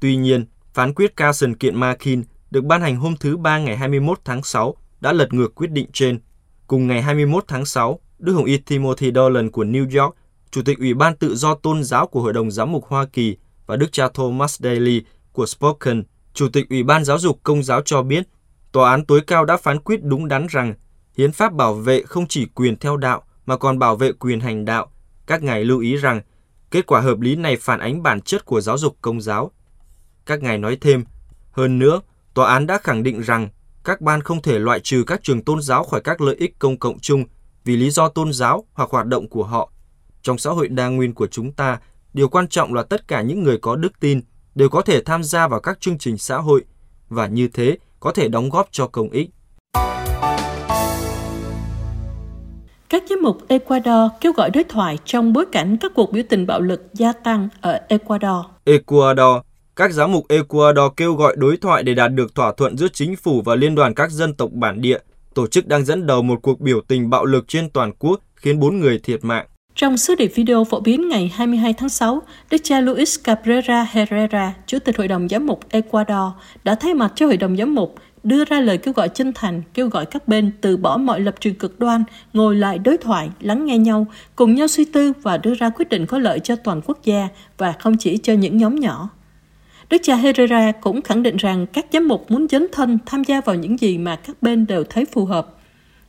Tuy 0.00 0.16
nhiên, 0.16 0.44
phán 0.74 0.94
quyết 0.94 1.16
Carson 1.16 1.56
kiện 1.56 1.80
Markin 1.80 2.22
được 2.50 2.64
ban 2.64 2.80
hành 2.80 2.96
hôm 2.96 3.16
thứ 3.16 3.36
Ba 3.36 3.58
ngày 3.58 3.76
21 3.76 4.20
tháng 4.24 4.42
6 4.42 4.76
đã 5.00 5.12
lật 5.12 5.32
ngược 5.32 5.54
quyết 5.54 5.70
định 5.70 5.86
trên. 5.92 6.20
Cùng 6.66 6.86
ngày 6.86 7.02
21 7.02 7.44
tháng 7.48 7.64
6, 7.64 8.00
Đức 8.18 8.32
Hồng 8.32 8.44
Y 8.44 8.56
Timothy 8.56 9.12
Dolan 9.14 9.50
của 9.50 9.64
New 9.64 10.02
York, 10.02 10.16
Chủ 10.50 10.62
tịch 10.62 10.78
Ủy 10.78 10.94
ban 10.94 11.16
Tự 11.16 11.36
do 11.36 11.54
Tôn 11.54 11.84
giáo 11.84 12.06
của 12.06 12.20
Hội 12.20 12.32
đồng 12.32 12.50
Giám 12.50 12.72
mục 12.72 12.86
Hoa 12.88 13.06
Kỳ 13.12 13.36
và 13.66 13.76
Đức 13.76 13.92
cha 13.92 14.08
Thomas 14.14 14.60
Daly 14.62 15.02
của 15.32 15.46
Spoken, 15.46 16.02
Chủ 16.34 16.48
tịch 16.48 16.68
Ủy 16.70 16.82
ban 16.82 17.04
Giáo 17.04 17.18
dục 17.18 17.40
Công 17.42 17.62
giáo 17.62 17.82
cho 17.84 18.02
biết, 18.02 18.28
Tòa 18.72 18.90
án 18.90 19.04
tối 19.04 19.20
cao 19.26 19.44
đã 19.44 19.56
phán 19.56 19.78
quyết 19.80 20.02
đúng 20.02 20.28
đắn 20.28 20.46
rằng 20.50 20.74
hiến 21.16 21.32
pháp 21.32 21.52
bảo 21.52 21.74
vệ 21.74 22.02
không 22.02 22.26
chỉ 22.28 22.46
quyền 22.46 22.76
theo 22.76 22.96
đạo 22.96 23.22
mà 23.46 23.56
còn 23.56 23.78
bảo 23.78 23.96
vệ 23.96 24.12
quyền 24.12 24.40
hành 24.40 24.64
đạo. 24.64 24.92
Các 25.26 25.42
ngài 25.42 25.64
lưu 25.64 25.80
ý 25.80 25.96
rằng 25.96 26.20
kết 26.70 26.86
quả 26.86 27.00
hợp 27.00 27.20
lý 27.20 27.36
này 27.36 27.56
phản 27.56 27.80
ánh 27.80 28.02
bản 28.02 28.20
chất 28.20 28.44
của 28.44 28.60
giáo 28.60 28.78
dục 28.78 28.96
công 29.02 29.20
giáo. 29.20 29.50
Các 30.26 30.42
ngài 30.42 30.58
nói 30.58 30.78
thêm, 30.80 31.04
hơn 31.52 31.78
nữa, 31.78 32.00
tòa 32.34 32.52
án 32.52 32.66
đã 32.66 32.78
khẳng 32.78 33.02
định 33.02 33.20
rằng 33.20 33.48
các 33.84 34.00
ban 34.00 34.22
không 34.22 34.42
thể 34.42 34.58
loại 34.58 34.80
trừ 34.80 35.04
các 35.06 35.20
trường 35.22 35.44
tôn 35.44 35.62
giáo 35.62 35.84
khỏi 35.84 36.00
các 36.00 36.20
lợi 36.20 36.36
ích 36.38 36.58
công 36.58 36.78
cộng 36.78 36.98
chung 36.98 37.24
vì 37.64 37.76
lý 37.76 37.90
do 37.90 38.08
tôn 38.08 38.32
giáo 38.32 38.64
hoặc 38.72 38.90
hoạt 38.90 39.06
động 39.06 39.28
của 39.28 39.44
họ. 39.44 39.72
Trong 40.22 40.38
xã 40.38 40.50
hội 40.50 40.68
đa 40.68 40.88
nguyên 40.88 41.14
của 41.14 41.26
chúng 41.26 41.52
ta, 41.52 41.78
điều 42.12 42.28
quan 42.28 42.48
trọng 42.48 42.74
là 42.74 42.82
tất 42.82 43.08
cả 43.08 43.22
những 43.22 43.42
người 43.42 43.58
có 43.58 43.76
đức 43.76 44.00
tin 44.00 44.20
đều 44.54 44.68
có 44.68 44.82
thể 44.82 45.02
tham 45.02 45.24
gia 45.24 45.48
vào 45.48 45.60
các 45.60 45.80
chương 45.80 45.98
trình 45.98 46.18
xã 46.18 46.36
hội 46.36 46.64
và 47.08 47.26
như 47.26 47.48
thế 47.48 47.78
có 48.00 48.12
thể 48.12 48.28
đóng 48.28 48.50
góp 48.50 48.68
cho 48.70 48.86
công 48.86 49.10
ích. 49.10 49.30
Các 52.90 53.02
giám 53.10 53.18
mục 53.22 53.38
Ecuador 53.48 54.10
kêu 54.20 54.32
gọi 54.32 54.50
đối 54.50 54.64
thoại 54.64 54.98
trong 55.04 55.32
bối 55.32 55.46
cảnh 55.52 55.76
các 55.76 55.92
cuộc 55.94 56.12
biểu 56.12 56.22
tình 56.28 56.46
bạo 56.46 56.60
lực 56.60 56.82
gia 56.92 57.12
tăng 57.12 57.48
ở 57.60 57.80
Ecuador. 57.88 58.46
Ecuador 58.64 59.36
các 59.76 59.92
giám 59.92 60.12
mục 60.12 60.28
Ecuador 60.28 60.92
kêu 60.96 61.14
gọi 61.14 61.36
đối 61.38 61.56
thoại 61.56 61.82
để 61.82 61.94
đạt 61.94 62.12
được 62.14 62.34
thỏa 62.34 62.52
thuận 62.56 62.78
giữa 62.78 62.88
chính 62.92 63.16
phủ 63.16 63.42
và 63.44 63.54
liên 63.54 63.74
đoàn 63.74 63.94
các 63.94 64.10
dân 64.10 64.34
tộc 64.34 64.50
bản 64.52 64.80
địa. 64.80 64.98
Tổ 65.34 65.46
chức 65.46 65.66
đang 65.66 65.84
dẫn 65.84 66.06
đầu 66.06 66.22
một 66.22 66.38
cuộc 66.42 66.60
biểu 66.60 66.80
tình 66.88 67.10
bạo 67.10 67.24
lực 67.24 67.48
trên 67.48 67.70
toàn 67.70 67.92
quốc 67.98 68.20
khiến 68.34 68.60
4 68.60 68.80
người 68.80 68.98
thiệt 68.98 69.24
mạng. 69.24 69.46
Trong 69.74 69.96
sứ 69.96 70.14
điệp 70.14 70.32
video 70.34 70.64
phổ 70.64 70.80
biến 70.80 71.08
ngày 71.08 71.32
22 71.34 71.72
tháng 71.72 71.88
6, 71.88 72.22
Đức 72.50 72.60
cha 72.62 72.80
Luis 72.80 73.18
Cabrera 73.24 73.86
Herrera, 73.90 74.54
Chủ 74.66 74.78
tịch 74.78 74.98
Hội 74.98 75.08
đồng 75.08 75.28
Giám 75.28 75.46
mục 75.46 75.60
Ecuador, 75.70 76.32
đã 76.64 76.74
thay 76.74 76.94
mặt 76.94 77.12
cho 77.16 77.26
Hội 77.26 77.36
đồng 77.36 77.56
Giám 77.56 77.74
mục 77.74 77.94
đưa 78.22 78.44
ra 78.44 78.60
lời 78.60 78.78
kêu 78.78 78.94
gọi 78.94 79.08
chân 79.08 79.32
thành, 79.34 79.62
kêu 79.74 79.88
gọi 79.88 80.06
các 80.06 80.28
bên 80.28 80.50
từ 80.60 80.76
bỏ 80.76 80.96
mọi 80.96 81.20
lập 81.20 81.34
trường 81.40 81.54
cực 81.54 81.80
đoan, 81.80 82.04
ngồi 82.32 82.56
lại 82.56 82.78
đối 82.78 82.96
thoại, 82.96 83.30
lắng 83.40 83.66
nghe 83.66 83.78
nhau, 83.78 84.06
cùng 84.36 84.54
nhau 84.54 84.68
suy 84.68 84.84
tư 84.84 85.12
và 85.22 85.36
đưa 85.36 85.54
ra 85.54 85.70
quyết 85.70 85.88
định 85.88 86.06
có 86.06 86.18
lợi 86.18 86.40
cho 86.40 86.56
toàn 86.56 86.80
quốc 86.86 87.04
gia 87.04 87.28
và 87.58 87.72
không 87.72 87.96
chỉ 87.96 88.18
cho 88.18 88.32
những 88.32 88.56
nhóm 88.56 88.74
nhỏ. 88.74 89.08
Đức 89.90 89.98
cha 90.02 90.16
Herrera 90.16 90.72
cũng 90.72 91.02
khẳng 91.02 91.22
định 91.22 91.36
rằng 91.36 91.66
các 91.66 91.86
giám 91.92 92.08
mục 92.08 92.30
muốn 92.30 92.46
dấn 92.48 92.66
thân 92.72 92.98
tham 93.06 93.24
gia 93.24 93.40
vào 93.40 93.56
những 93.56 93.80
gì 93.80 93.98
mà 93.98 94.16
các 94.16 94.42
bên 94.42 94.66
đều 94.66 94.84
thấy 94.84 95.04
phù 95.04 95.24
hợp. 95.24 95.56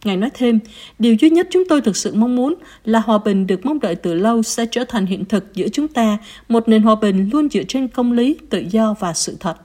Ngài 0.04 0.18
nói 0.18 0.30
thêm, 0.34 0.60
điều 1.00 1.16
duy 1.16 1.30
nhất 1.30 1.48
chúng 1.52 1.64
tôi 1.70 1.82
thực 1.82 1.96
sự 1.96 2.14
mong 2.16 2.36
muốn 2.36 2.56
là 2.86 3.00
hòa 3.00 3.18
bình 3.26 3.48
được 3.48 3.66
mong 3.66 3.80
đợi 3.80 3.96
từ 3.96 4.14
lâu 4.14 4.44
sẽ 4.44 4.66
trở 4.66 4.86
thành 4.86 5.06
hiện 5.06 5.26
thực 5.26 5.54
giữa 5.54 5.68
chúng 5.68 5.88
ta, 5.88 6.18
một 6.50 6.70
nền 6.70 6.82
hòa 6.82 6.96
bình 6.96 7.30
luôn 7.34 7.50
dựa 7.50 7.64
trên 7.68 7.88
công 7.88 8.12
lý, 8.12 8.38
tự 8.50 8.64
do 8.70 8.96
và 9.00 9.14
sự 9.14 9.38
thật. 9.40 9.58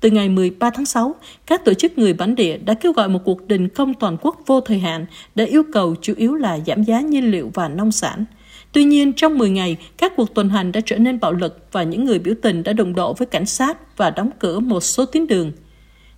Từ 0.00 0.10
ngày 0.10 0.28
13 0.28 0.70
tháng 0.70 0.86
6, 0.86 1.14
các 1.46 1.64
tổ 1.64 1.74
chức 1.74 1.98
người 1.98 2.12
bản 2.12 2.34
địa 2.34 2.58
đã 2.58 2.74
kêu 2.74 2.92
gọi 2.92 3.08
một 3.08 3.20
cuộc 3.24 3.48
đình 3.48 3.68
công 3.68 3.94
toàn 3.94 4.16
quốc 4.20 4.42
vô 4.46 4.60
thời 4.60 4.78
hạn 4.78 5.06
để 5.34 5.46
yêu 5.46 5.62
cầu 5.72 5.94
chủ 6.02 6.14
yếu 6.16 6.34
là 6.34 6.58
giảm 6.66 6.82
giá 6.82 7.00
nhiên 7.00 7.30
liệu 7.30 7.50
và 7.54 7.68
nông 7.68 7.92
sản– 7.92 8.24
Tuy 8.72 8.84
nhiên, 8.84 9.12
trong 9.12 9.38
10 9.38 9.50
ngày, 9.50 9.76
các 9.98 10.12
cuộc 10.16 10.34
tuần 10.34 10.48
hành 10.48 10.72
đã 10.72 10.80
trở 10.86 10.98
nên 10.98 11.20
bạo 11.20 11.32
lực 11.32 11.66
và 11.72 11.82
những 11.82 12.04
người 12.04 12.18
biểu 12.18 12.34
tình 12.42 12.62
đã 12.62 12.72
đụng 12.72 12.94
độ 12.94 13.14
với 13.14 13.26
cảnh 13.26 13.46
sát 13.46 13.96
và 13.96 14.10
đóng 14.10 14.30
cửa 14.38 14.60
một 14.60 14.80
số 14.80 15.04
tuyến 15.04 15.26
đường. 15.26 15.52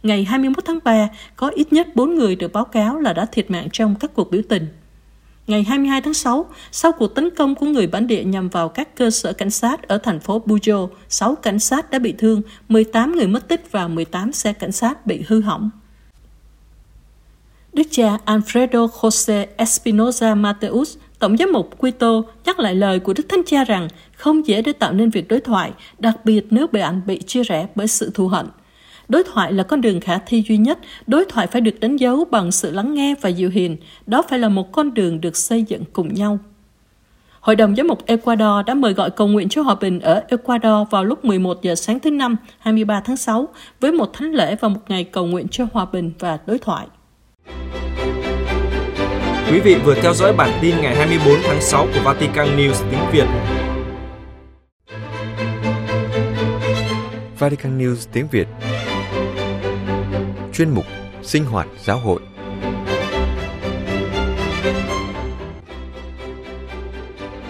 Ngày 0.03 0.25
21 0.25 0.65
tháng 0.65 0.79
3, 0.85 1.09
có 1.37 1.49
ít 1.49 1.73
nhất 1.73 1.97
4 1.97 2.15
người 2.15 2.37
được 2.37 2.53
báo 2.53 2.65
cáo 2.65 2.99
là 2.99 3.13
đã 3.13 3.27
thiệt 3.27 3.51
mạng 3.51 3.69
trong 3.73 3.95
các 4.01 4.11
cuộc 4.15 4.31
biểu 4.31 4.43
tình. 4.49 4.67
Ngày 5.47 5.63
22 5.63 6.01
tháng 6.01 6.15
6, 6.15 6.47
sau 6.73 6.93
cuộc 6.93 7.15
tấn 7.15 7.31
công 7.31 7.55
của 7.55 7.67
người 7.67 7.87
bản 7.87 8.07
địa 8.07 8.25
nhằm 8.25 8.49
vào 8.49 8.69
các 8.69 8.97
cơ 8.97 9.11
sở 9.11 9.33
cảnh 9.33 9.51
sát 9.51 9.89
ở 9.89 9.99
thành 9.99 10.21
phố 10.21 10.43
Bujo, 10.47 10.89
6 11.09 11.35
cảnh 11.35 11.59
sát 11.59 11.91
đã 11.91 11.99
bị 11.99 12.15
thương, 12.19 12.43
18 12.69 13.17
người 13.17 13.27
mất 13.27 13.49
tích 13.49 13.73
và 13.73 13.89
18 13.89 14.33
xe 14.33 14.53
cảnh 14.53 14.73
sát 14.73 15.07
bị 15.07 15.23
hư 15.29 15.41
hỏng. 15.41 15.71
Đức 17.73 17.83
cha 17.91 18.19
Alfredo 18.27 18.89
Jose 18.89 19.47
Espinoza 19.57 20.37
Mateus, 20.37 20.97
Tổng 21.19 21.37
giám 21.37 21.53
mục 21.53 21.79
Quito, 21.79 22.23
nhắc 22.45 22.59
lại 22.59 22.75
lời 22.75 23.01
của 23.01 23.13
Đức 23.13 23.27
Thánh 23.29 23.43
Cha 23.47 23.65
rằng 23.65 23.89
không 24.17 24.47
dễ 24.47 24.63
để 24.63 24.73
tạo 24.73 24.93
nên 24.93 25.11
việc 25.11 25.29
đối 25.29 25.41
thoại, 25.41 25.73
đặc 25.99 26.25
biệt 26.25 26.47
nếu 26.51 26.67
bạn 26.67 27.01
bị 27.07 27.19
chia 27.27 27.43
rẽ 27.43 27.67
bởi 27.75 27.89
sự 27.89 28.11
thù 28.15 28.29
hận. 28.29 28.47
Đối 29.13 29.23
thoại 29.25 29.53
là 29.53 29.63
con 29.63 29.81
đường 29.81 30.01
khả 30.01 30.19
thi 30.19 30.45
duy 30.49 30.57
nhất. 30.57 30.79
Đối 31.07 31.25
thoại 31.25 31.47
phải 31.47 31.61
được 31.61 31.81
đánh 31.81 31.97
dấu 31.97 32.25
bằng 32.31 32.53
sự 32.53 32.71
lắng 32.71 32.95
nghe 32.95 33.15
và 33.21 33.29
dịu 33.29 33.51
hiền. 33.51 33.77
Đó 34.07 34.23
phải 34.29 34.39
là 34.39 34.49
một 34.49 34.73
con 34.73 34.95
đường 34.95 35.21
được 35.21 35.37
xây 35.37 35.63
dựng 35.63 35.83
cùng 35.93 36.15
nhau. 36.15 36.39
Hội 37.41 37.57
đồng 37.57 37.77
giám 37.77 37.87
mục 37.87 38.07
Ecuador 38.07 38.67
đã 38.67 38.75
mời 38.75 38.93
gọi 38.93 39.11
cầu 39.11 39.29
nguyện 39.29 39.49
cho 39.49 39.63
hòa 39.63 39.75
bình 39.81 40.01
ở 40.01 40.23
Ecuador 40.29 40.89
vào 40.91 41.05
lúc 41.05 41.25
11 41.25 41.63
giờ 41.63 41.75
sáng 41.75 42.01
thứ 42.01 42.11
Năm, 42.11 42.37
23 42.59 43.01
tháng 43.01 43.17
6, 43.17 43.49
với 43.81 43.93
một 43.93 44.13
thánh 44.13 44.33
lễ 44.33 44.57
và 44.61 44.69
một 44.69 44.81
ngày 44.89 45.05
cầu 45.05 45.27
nguyện 45.27 45.49
cho 45.49 45.67
hòa 45.73 45.87
bình 45.93 46.13
và 46.19 46.39
đối 46.47 46.59
thoại. 46.59 46.87
Quý 49.51 49.61
vị 49.61 49.75
vừa 49.85 49.95
theo 49.95 50.15
dõi 50.15 50.33
bản 50.33 50.59
tin 50.63 50.75
ngày 50.81 50.97
24 50.97 51.35
tháng 51.45 51.61
6 51.61 51.87
của 51.95 52.01
Vatican 52.05 52.47
News 52.57 52.91
tiếng 52.91 53.01
Việt. 53.13 53.27
Vatican 57.39 57.79
News 57.79 58.09
tiếng 58.13 58.29
Việt 58.31 58.47
Chuyên 60.53 60.71
mục 60.71 60.85
Sinh 61.23 61.45
hoạt 61.45 61.69
giáo 61.85 61.99
hội 61.99 62.21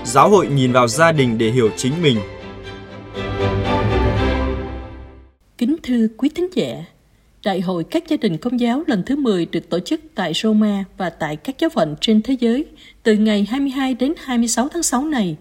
Giáo 0.04 0.30
hội 0.30 0.46
nhìn 0.46 0.72
vào 0.72 0.88
gia 0.88 1.12
đình 1.12 1.38
để 1.38 1.50
hiểu 1.50 1.70
chính 1.76 1.92
mình. 2.02 2.18
Kính 5.58 5.76
thưa 5.82 6.06
quý 6.16 6.28
thính 6.34 6.48
giả, 6.54 6.84
Đại 7.44 7.60
hội 7.60 7.84
các 7.84 8.08
gia 8.08 8.16
đình 8.16 8.38
công 8.38 8.60
giáo 8.60 8.82
lần 8.86 9.02
thứ 9.06 9.16
10 9.16 9.46
được 9.46 9.68
tổ 9.68 9.80
chức 9.80 10.00
tại 10.14 10.32
Roma 10.34 10.84
và 10.96 11.10
tại 11.10 11.36
các 11.36 11.56
giáo 11.58 11.70
phận 11.70 11.96
trên 12.00 12.22
thế 12.22 12.36
giới 12.40 12.64
từ 13.02 13.14
ngày 13.14 13.46
22 13.50 13.94
đến 13.94 14.14
26 14.24 14.68
tháng 14.68 14.82
6 14.82 15.04
này. 15.04 15.36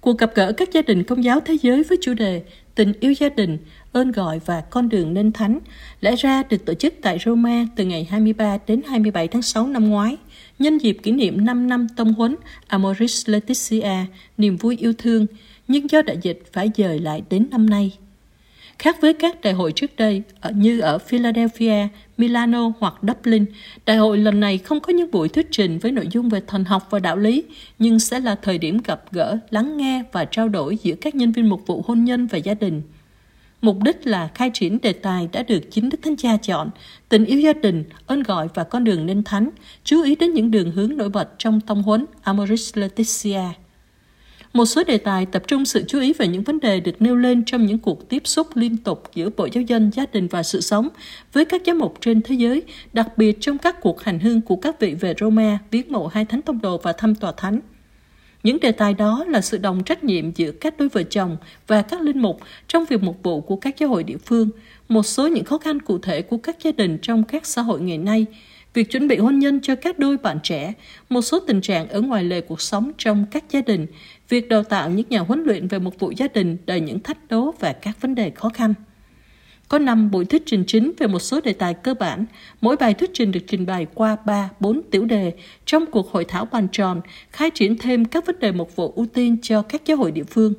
Cuộc 0.00 0.18
gặp 0.18 0.30
gỡ 0.34 0.52
các 0.52 0.72
gia 0.72 0.82
đình 0.82 1.04
công 1.04 1.24
giáo 1.24 1.40
thế 1.40 1.56
giới 1.62 1.82
với 1.82 1.98
chủ 2.02 2.14
đề 2.14 2.42
Tình 2.78 2.92
yêu 3.00 3.12
gia 3.12 3.28
đình, 3.28 3.58
ơn 3.92 4.12
gọi 4.12 4.40
và 4.46 4.60
con 4.60 4.88
đường 4.88 5.14
nên 5.14 5.32
thánh 5.32 5.58
lẽ 6.00 6.16
ra 6.16 6.42
được 6.42 6.64
tổ 6.64 6.74
chức 6.74 6.94
tại 7.02 7.18
Roma 7.24 7.66
từ 7.76 7.84
ngày 7.84 8.06
23 8.10 8.58
đến 8.66 8.82
27 8.86 9.28
tháng 9.28 9.42
6 9.42 9.66
năm 9.66 9.88
ngoái, 9.88 10.16
nhân 10.58 10.78
dịp 10.78 10.98
kỷ 11.02 11.12
niệm 11.12 11.44
5 11.44 11.68
năm 11.68 11.86
tông 11.96 12.14
huấn 12.14 12.36
Amoris 12.66 13.28
Laetitia, 13.28 14.06
niềm 14.38 14.56
vui 14.56 14.76
yêu 14.76 14.92
thương, 14.98 15.26
nhưng 15.68 15.90
do 15.90 16.02
đại 16.02 16.18
dịch 16.22 16.42
phải 16.52 16.70
dời 16.76 16.98
lại 16.98 17.22
đến 17.30 17.48
năm 17.50 17.70
nay. 17.70 17.92
Khác 18.78 18.96
với 19.00 19.14
các 19.14 19.40
đại 19.40 19.52
hội 19.52 19.72
trước 19.72 19.96
đây 19.96 20.22
như 20.54 20.80
ở 20.80 20.98
Philadelphia, 20.98 21.88
Milano 22.16 22.72
hoặc 22.78 22.94
Dublin, 23.02 23.44
đại 23.86 23.96
hội 23.96 24.18
lần 24.18 24.40
này 24.40 24.58
không 24.58 24.80
có 24.80 24.92
những 24.92 25.10
buổi 25.10 25.28
thuyết 25.28 25.46
trình 25.50 25.78
với 25.78 25.92
nội 25.92 26.08
dung 26.10 26.28
về 26.28 26.40
thần 26.46 26.64
học 26.64 26.86
và 26.90 26.98
đạo 26.98 27.16
lý, 27.16 27.44
nhưng 27.78 27.98
sẽ 27.98 28.20
là 28.20 28.34
thời 28.34 28.58
điểm 28.58 28.78
gặp 28.84 29.02
gỡ, 29.12 29.38
lắng 29.50 29.76
nghe 29.76 30.02
và 30.12 30.24
trao 30.24 30.48
đổi 30.48 30.78
giữa 30.82 30.94
các 31.00 31.14
nhân 31.14 31.32
viên 31.32 31.48
mục 31.48 31.66
vụ 31.66 31.84
hôn 31.86 32.04
nhân 32.04 32.26
và 32.26 32.38
gia 32.38 32.54
đình. 32.54 32.82
Mục 33.62 33.76
đích 33.82 34.06
là 34.06 34.28
khai 34.34 34.50
triển 34.54 34.80
đề 34.80 34.92
tài 34.92 35.28
đã 35.32 35.42
được 35.42 35.60
chính 35.70 35.88
Đức 35.88 35.98
Thánh 36.02 36.16
Cha 36.16 36.36
chọn, 36.36 36.70
tình 37.08 37.24
yêu 37.24 37.40
gia 37.40 37.52
đình, 37.52 37.84
ơn 38.06 38.22
gọi 38.22 38.48
và 38.54 38.64
con 38.64 38.84
đường 38.84 39.06
nên 39.06 39.22
thánh, 39.24 39.50
chú 39.84 40.02
ý 40.02 40.16
đến 40.16 40.34
những 40.34 40.50
đường 40.50 40.70
hướng 40.70 40.96
nổi 40.96 41.08
bật 41.08 41.28
trong 41.38 41.60
tông 41.60 41.82
huấn 41.82 42.06
Amoris 42.22 42.76
Laetitia. 42.76 43.42
Một 44.52 44.64
số 44.64 44.84
đề 44.84 44.98
tài 44.98 45.26
tập 45.26 45.42
trung 45.46 45.64
sự 45.64 45.84
chú 45.88 46.00
ý 46.00 46.12
về 46.12 46.28
những 46.28 46.42
vấn 46.42 46.60
đề 46.60 46.80
được 46.80 47.02
nêu 47.02 47.16
lên 47.16 47.44
trong 47.44 47.66
những 47.66 47.78
cuộc 47.78 48.08
tiếp 48.08 48.22
xúc 48.24 48.46
liên 48.54 48.76
tục 48.76 49.02
giữa 49.14 49.30
Bộ 49.36 49.48
Giáo 49.52 49.62
dân, 49.62 49.90
gia 49.94 50.04
đình 50.12 50.28
và 50.28 50.42
sự 50.42 50.60
sống 50.60 50.88
với 51.32 51.44
các 51.44 51.62
giám 51.66 51.78
mục 51.78 51.94
trên 52.00 52.22
thế 52.22 52.34
giới, 52.34 52.62
đặc 52.92 53.18
biệt 53.18 53.36
trong 53.40 53.58
các 53.58 53.80
cuộc 53.80 54.02
hành 54.02 54.18
hương 54.18 54.40
của 54.40 54.56
các 54.56 54.80
vị 54.80 54.94
về 54.94 55.14
Roma, 55.20 55.58
viếng 55.70 55.92
mộ 55.92 56.06
hai 56.06 56.24
thánh 56.24 56.42
tông 56.42 56.60
đồ 56.60 56.78
và 56.78 56.92
thăm 56.92 57.14
tòa 57.14 57.32
thánh. 57.36 57.60
Những 58.42 58.60
đề 58.60 58.72
tài 58.72 58.94
đó 58.94 59.24
là 59.28 59.40
sự 59.40 59.58
đồng 59.58 59.84
trách 59.84 60.04
nhiệm 60.04 60.32
giữa 60.34 60.52
các 60.52 60.78
đôi 60.78 60.88
vợ 60.88 61.02
chồng 61.02 61.36
và 61.66 61.82
các 61.82 62.00
linh 62.02 62.22
mục 62.22 62.40
trong 62.68 62.84
việc 62.84 63.02
mục 63.02 63.18
vụ 63.22 63.40
của 63.40 63.56
các 63.56 63.78
giáo 63.78 63.88
hội 63.88 64.04
địa 64.04 64.16
phương, 64.16 64.50
một 64.88 65.02
số 65.02 65.28
những 65.28 65.44
khó 65.44 65.58
khăn 65.58 65.80
cụ 65.80 65.98
thể 65.98 66.22
của 66.22 66.36
các 66.36 66.56
gia 66.62 66.72
đình 66.72 66.98
trong 67.02 67.24
các 67.24 67.46
xã 67.46 67.62
hội 67.62 67.80
ngày 67.80 67.98
nay, 67.98 68.26
việc 68.74 68.90
chuẩn 68.90 69.08
bị 69.08 69.16
hôn 69.16 69.38
nhân 69.38 69.60
cho 69.62 69.74
các 69.74 69.98
đôi 69.98 70.16
bạn 70.16 70.38
trẻ, 70.42 70.72
một 71.08 71.22
số 71.22 71.40
tình 71.40 71.60
trạng 71.60 71.88
ở 71.88 72.00
ngoài 72.00 72.24
lề 72.24 72.40
cuộc 72.40 72.60
sống 72.60 72.92
trong 72.98 73.26
các 73.30 73.44
gia 73.50 73.60
đình, 73.60 73.86
việc 74.28 74.48
đào 74.48 74.64
tạo 74.64 74.90
những 74.90 75.06
nhà 75.08 75.20
huấn 75.20 75.42
luyện 75.42 75.68
về 75.68 75.78
một 75.78 75.98
vụ 75.98 76.10
gia 76.16 76.28
đình 76.28 76.56
đầy 76.66 76.80
những 76.80 77.00
thách 77.00 77.28
đố 77.28 77.54
và 77.60 77.72
các 77.72 78.00
vấn 78.00 78.14
đề 78.14 78.30
khó 78.30 78.48
khăn. 78.48 78.74
Có 79.68 79.78
5 79.78 80.10
buổi 80.10 80.24
thuyết 80.24 80.42
trình 80.46 80.64
chính 80.66 80.92
về 80.98 81.06
một 81.06 81.18
số 81.18 81.40
đề 81.40 81.52
tài 81.52 81.74
cơ 81.74 81.94
bản. 81.94 82.24
Mỗi 82.60 82.76
bài 82.76 82.94
thuyết 82.94 83.10
trình 83.14 83.32
được 83.32 83.40
trình 83.46 83.66
bày 83.66 83.86
qua 83.94 84.16
3-4 84.60 84.80
tiểu 84.90 85.04
đề 85.04 85.32
trong 85.64 85.86
cuộc 85.86 86.12
hội 86.12 86.24
thảo 86.24 86.44
bàn 86.44 86.68
tròn, 86.72 87.00
khai 87.30 87.50
triển 87.50 87.78
thêm 87.78 88.04
các 88.04 88.26
vấn 88.26 88.38
đề 88.38 88.52
mục 88.52 88.76
vụ 88.76 88.92
ưu 88.96 89.06
tiên 89.06 89.36
cho 89.42 89.62
các 89.62 89.82
giáo 89.84 89.96
hội 89.96 90.12
địa 90.12 90.24
phương. 90.24 90.54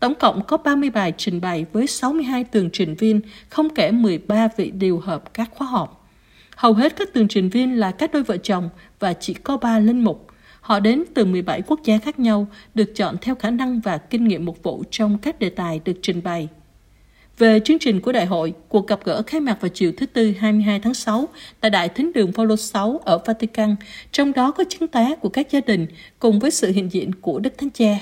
Tổng 0.00 0.14
cộng 0.14 0.44
có 0.44 0.56
30 0.56 0.90
bài 0.90 1.12
trình 1.16 1.40
bày 1.40 1.66
với 1.72 1.86
62 1.86 2.44
tường 2.44 2.70
trình 2.72 2.94
viên, 2.94 3.20
không 3.48 3.74
kể 3.74 3.90
13 3.90 4.48
vị 4.56 4.70
điều 4.70 5.00
hợp 5.00 5.34
các 5.34 5.50
khóa 5.54 5.66
họp. 5.66 6.08
Hầu 6.56 6.74
hết 6.74 6.96
các 6.96 7.12
tường 7.12 7.28
trình 7.28 7.48
viên 7.48 7.80
là 7.80 7.90
các 7.90 8.12
đôi 8.12 8.22
vợ 8.22 8.36
chồng 8.36 8.68
và 8.98 9.12
chỉ 9.12 9.34
có 9.34 9.56
3 9.56 9.78
linh 9.78 10.04
mục. 10.04 10.26
Họ 10.60 10.80
đến 10.80 11.04
từ 11.14 11.24
17 11.24 11.62
quốc 11.62 11.80
gia 11.84 11.98
khác 11.98 12.18
nhau, 12.18 12.46
được 12.74 12.92
chọn 12.96 13.16
theo 13.20 13.34
khả 13.34 13.50
năng 13.50 13.80
và 13.80 13.98
kinh 13.98 14.28
nghiệm 14.28 14.44
mục 14.44 14.62
vụ 14.62 14.84
trong 14.90 15.18
các 15.18 15.38
đề 15.38 15.50
tài 15.50 15.80
được 15.84 15.96
trình 16.02 16.20
bày. 16.24 16.48
Về 17.40 17.60
chương 17.64 17.78
trình 17.78 18.00
của 18.00 18.12
đại 18.12 18.26
hội, 18.26 18.52
cuộc 18.68 18.86
gặp 18.86 19.00
gỡ 19.04 19.22
khai 19.26 19.40
mạc 19.40 19.60
vào 19.60 19.68
chiều 19.68 19.92
thứ 19.96 20.06
Tư 20.06 20.32
22 20.38 20.80
tháng 20.80 20.94
6 20.94 21.28
tại 21.60 21.70
Đại 21.70 21.88
Thính 21.88 22.12
đường 22.12 22.32
Phaolô 22.32 22.56
6 22.56 23.00
ở 23.04 23.18
Vatican, 23.18 23.76
trong 24.12 24.32
đó 24.32 24.50
có 24.50 24.64
chứng 24.68 24.88
tá 24.88 25.14
của 25.20 25.28
các 25.28 25.50
gia 25.50 25.60
đình 25.60 25.86
cùng 26.18 26.38
với 26.38 26.50
sự 26.50 26.72
hiện 26.72 26.92
diện 26.92 27.14
của 27.20 27.38
Đức 27.38 27.58
Thánh 27.58 27.70
Cha. 27.70 27.98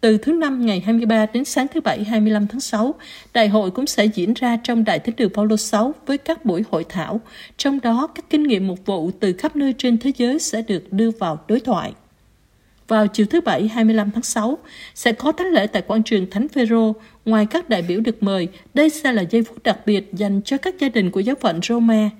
Từ 0.00 0.18
thứ 0.18 0.32
Năm 0.32 0.66
ngày 0.66 0.80
23 0.80 1.26
đến 1.26 1.44
sáng 1.44 1.66
thứ 1.74 1.80
Bảy 1.80 2.04
25 2.04 2.46
tháng 2.46 2.60
6, 2.60 2.94
đại 3.34 3.48
hội 3.48 3.70
cũng 3.70 3.86
sẽ 3.86 4.04
diễn 4.04 4.34
ra 4.34 4.58
trong 4.64 4.84
Đại 4.84 4.98
Thính 4.98 5.16
đường 5.16 5.32
Phaolô 5.34 5.56
6 5.56 5.94
với 6.06 6.18
các 6.18 6.44
buổi 6.44 6.64
hội 6.70 6.84
thảo, 6.88 7.20
trong 7.56 7.80
đó 7.80 8.08
các 8.14 8.24
kinh 8.30 8.42
nghiệm 8.42 8.66
mục 8.66 8.86
vụ 8.86 9.10
từ 9.20 9.32
khắp 9.32 9.56
nơi 9.56 9.74
trên 9.78 9.98
thế 9.98 10.12
giới 10.16 10.38
sẽ 10.38 10.62
được 10.62 10.92
đưa 10.92 11.10
vào 11.10 11.44
đối 11.48 11.60
thoại. 11.60 11.92
Vào 12.88 13.06
chiều 13.06 13.26
thứ 13.26 13.40
Bảy 13.40 13.68
25 13.68 14.10
tháng 14.10 14.22
6, 14.22 14.58
sẽ 14.94 15.12
có 15.12 15.32
thánh 15.32 15.46
lễ 15.46 15.66
tại 15.66 15.82
quảng 15.82 16.02
trường 16.02 16.30
Thánh 16.30 16.48
Phêrô. 16.48 16.94
Ngoài 17.24 17.46
các 17.46 17.68
đại 17.68 17.82
biểu 17.82 18.00
được 18.00 18.22
mời, 18.22 18.48
đây 18.74 18.90
sẽ 18.90 19.12
là 19.12 19.24
giây 19.30 19.42
phút 19.42 19.62
đặc 19.62 19.78
biệt 19.86 20.10
dành 20.12 20.42
cho 20.44 20.56
các 20.56 20.74
gia 20.78 20.88
đình 20.88 21.10
của 21.10 21.20
giáo 21.20 21.36
phận 21.40 21.60
Roma. 21.62 22.10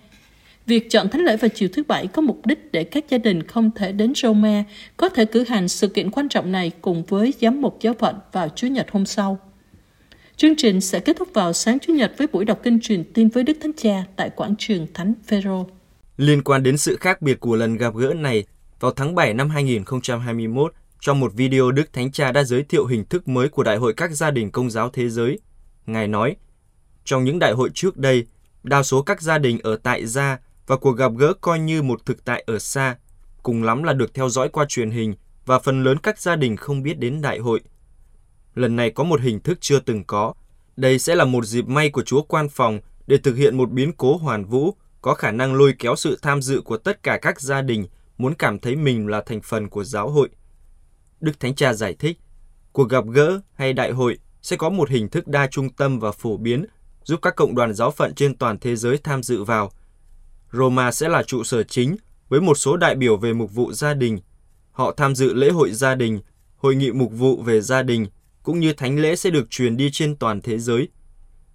Việc 0.67 0.91
chọn 0.91 1.09
thánh 1.09 1.25
lễ 1.25 1.37
vào 1.37 1.49
chiều 1.49 1.69
thứ 1.73 1.83
Bảy 1.89 2.07
có 2.07 2.23
mục 2.23 2.47
đích 2.47 2.73
để 2.73 2.85
các 2.85 3.05
gia 3.09 3.19
đình 3.19 3.43
không 3.43 3.71
thể 3.71 3.93
đến 3.93 4.13
Roma 4.17 4.65
có 4.97 5.09
thể 5.09 5.25
cử 5.25 5.45
hành 5.49 5.69
sự 5.69 5.89
kiện 5.89 6.11
quan 6.11 6.29
trọng 6.29 6.53
này 6.53 6.71
cùng 6.81 7.03
với 7.03 7.35
giám 7.41 7.61
mục 7.61 7.79
giáo 7.81 7.95
phận 7.99 8.17
vào 8.33 8.49
Chủ 8.49 8.67
nhật 8.67 8.91
hôm 8.91 9.07
sau. 9.07 9.39
Chương 10.37 10.57
trình 10.57 10.81
sẽ 10.81 11.01
kết 11.01 11.17
thúc 11.17 11.29
vào 11.35 11.53
sáng 11.53 11.79
Chủ 11.79 11.93
nhật 11.93 12.13
với 12.19 12.27
buổi 12.27 12.45
đọc 12.45 12.61
kinh 12.63 12.81
truyền 12.81 13.05
tin 13.15 13.29
với 13.29 13.43
Đức 13.43 13.57
Thánh 13.61 13.73
Cha 13.77 14.05
tại 14.17 14.31
quảng 14.31 14.55
trường 14.59 14.87
Thánh 14.95 15.15
Phêrô. 15.27 15.67
Liên 16.17 16.43
quan 16.43 16.63
đến 16.63 16.77
sự 16.77 16.97
khác 16.97 17.23
biệt 17.23 17.41
của 17.41 17.57
lần 17.57 17.77
gặp 17.77 17.95
gỡ 17.95 18.15
này, 18.15 18.45
vào 18.81 18.93
tháng 18.93 19.15
7 19.15 19.35
năm 19.35 19.51
2021, 19.51 20.75
trong 21.03 21.21
một 21.21 21.33
video 21.35 21.71
Đức 21.71 21.93
Thánh 21.93 22.13
Cha 22.13 22.33
đã 22.33 22.45
giới 22.45 22.63
thiệu 22.63 22.87
hình 22.87 23.05
thức 23.05 23.29
mới 23.29 23.49
của 23.49 23.63
Đại 23.63 23.77
hội 23.77 23.95
các 23.95 24.11
gia 24.11 24.31
đình 24.31 24.51
công 24.51 24.71
giáo 24.71 24.91
thế 24.91 25.09
giới. 25.09 25.39
Ngài 25.87 26.09
nói, 26.09 26.37
trong 27.05 27.25
những 27.25 27.39
đại 27.39 27.53
hội 27.53 27.71
trước 27.75 27.97
đây, 27.97 28.27
đa 28.63 28.83
số 28.83 29.03
các 29.03 29.23
gia 29.23 29.39
đình 29.39 29.59
ở 29.63 29.77
tại 29.77 30.07
gia 30.07 30.39
và 30.67 30.77
cuộc 30.77 30.93
gặp 30.93 31.13
gỡ 31.19 31.33
coi 31.41 31.59
như 31.59 31.83
một 31.83 32.07
thực 32.07 32.25
tại 32.25 32.45
ở 32.47 32.59
xa, 32.59 32.97
cùng 33.43 33.63
lắm 33.63 33.83
là 33.83 33.93
được 33.93 34.15
theo 34.15 34.29
dõi 34.29 34.49
qua 34.49 34.65
truyền 34.69 34.91
hình 34.91 35.15
và 35.47 35.59
phần 35.59 35.85
lớn 35.85 35.99
các 35.99 36.19
gia 36.19 36.37
đình 36.37 36.57
không 36.57 36.83
biết 36.83 36.99
đến 36.99 37.23
đại 37.23 37.39
hội. 37.39 37.61
Lần 38.55 38.77
này 38.77 38.91
có 38.91 39.05
một 39.05 39.21
hình 39.21 39.41
thức 39.41 39.59
chưa 39.61 39.81
từng 39.81 40.05
có. 40.05 40.35
Đây 40.77 40.99
sẽ 40.99 41.15
là 41.15 41.25
một 41.25 41.45
dịp 41.45 41.69
may 41.69 41.91
của 41.91 42.03
Chúa 42.03 42.23
Quan 42.23 42.49
Phòng 42.49 42.81
để 43.07 43.19
thực 43.19 43.37
hiện 43.37 43.57
một 43.57 43.71
biến 43.71 43.93
cố 43.93 44.17
hoàn 44.17 44.45
vũ, 44.45 44.75
có 45.01 45.15
khả 45.15 45.31
năng 45.31 45.55
lôi 45.55 45.75
kéo 45.79 45.97
sự 45.97 46.19
tham 46.23 46.43
dự 46.43 46.61
của 46.61 46.77
tất 46.77 47.03
cả 47.03 47.19
các 47.23 47.41
gia 47.41 47.63
đình 47.63 47.87
muốn 48.19 48.35
cảm 48.35 48.59
thấy 48.59 48.77
mình 48.77 49.07
là 49.07 49.23
thành 49.27 49.41
phần 49.41 49.69
của 49.69 49.85
giáo 49.85 50.11
hội. 50.11 50.29
Đức 51.23 51.41
Thánh 51.41 51.55
Cha 51.55 51.73
giải 51.73 51.95
thích, 51.95 52.19
cuộc 52.73 52.89
gặp 52.89 53.05
gỡ 53.07 53.41
hay 53.55 53.73
đại 53.73 53.91
hội 53.91 54.19
sẽ 54.43 54.57
có 54.57 54.71
một 54.71 54.91
hình 54.91 55.09
thức 55.09 55.29
đa 55.29 55.47
trung 55.47 55.71
tâm 55.71 55.99
và 55.99 56.13
phổ 56.13 56.37
biến, 56.37 56.65
giúp 57.05 57.19
các 57.23 57.37
cộng 57.37 57.55
đoàn 57.55 57.75
giáo 57.75 57.91
phận 57.91 58.15
trên 58.15 58.37
toàn 58.37 58.59
thế 58.59 58.77
giới 58.77 58.99
tham 58.99 59.23
dự 59.23 59.45
vào. 59.45 59.71
Roma 60.53 60.93
sẽ 60.93 61.09
là 61.09 61.23
trụ 61.23 61.45
sở 61.45 61.63
chính 61.63 61.97
với 62.29 62.41
một 62.41 62.55
số 62.55 62.77
đại 62.77 62.95
biểu 62.95 63.17
về 63.17 63.33
mục 63.33 63.55
vụ 63.55 63.73
gia 63.73 63.95
đình. 63.95 64.19
Họ 64.71 64.95
tham 64.97 65.15
dự 65.15 65.35
lễ 65.35 65.51
hội 65.51 65.73
gia 65.73 65.95
đình, 65.95 66.21
hội 66.57 66.75
nghị 66.75 66.93
mục 66.93 67.13
vụ 67.13 67.43
về 67.43 67.61
gia 67.61 67.83
đình, 67.83 68.07
cũng 68.43 68.61
như 68.61 68.73
thánh 68.73 68.99
lễ 68.99 69.17
sẽ 69.17 69.31
được 69.31 69.51
truyền 69.51 69.77
đi 69.77 69.91
trên 69.93 70.17
toàn 70.17 70.41
thế 70.41 70.59
giới. 70.59 70.89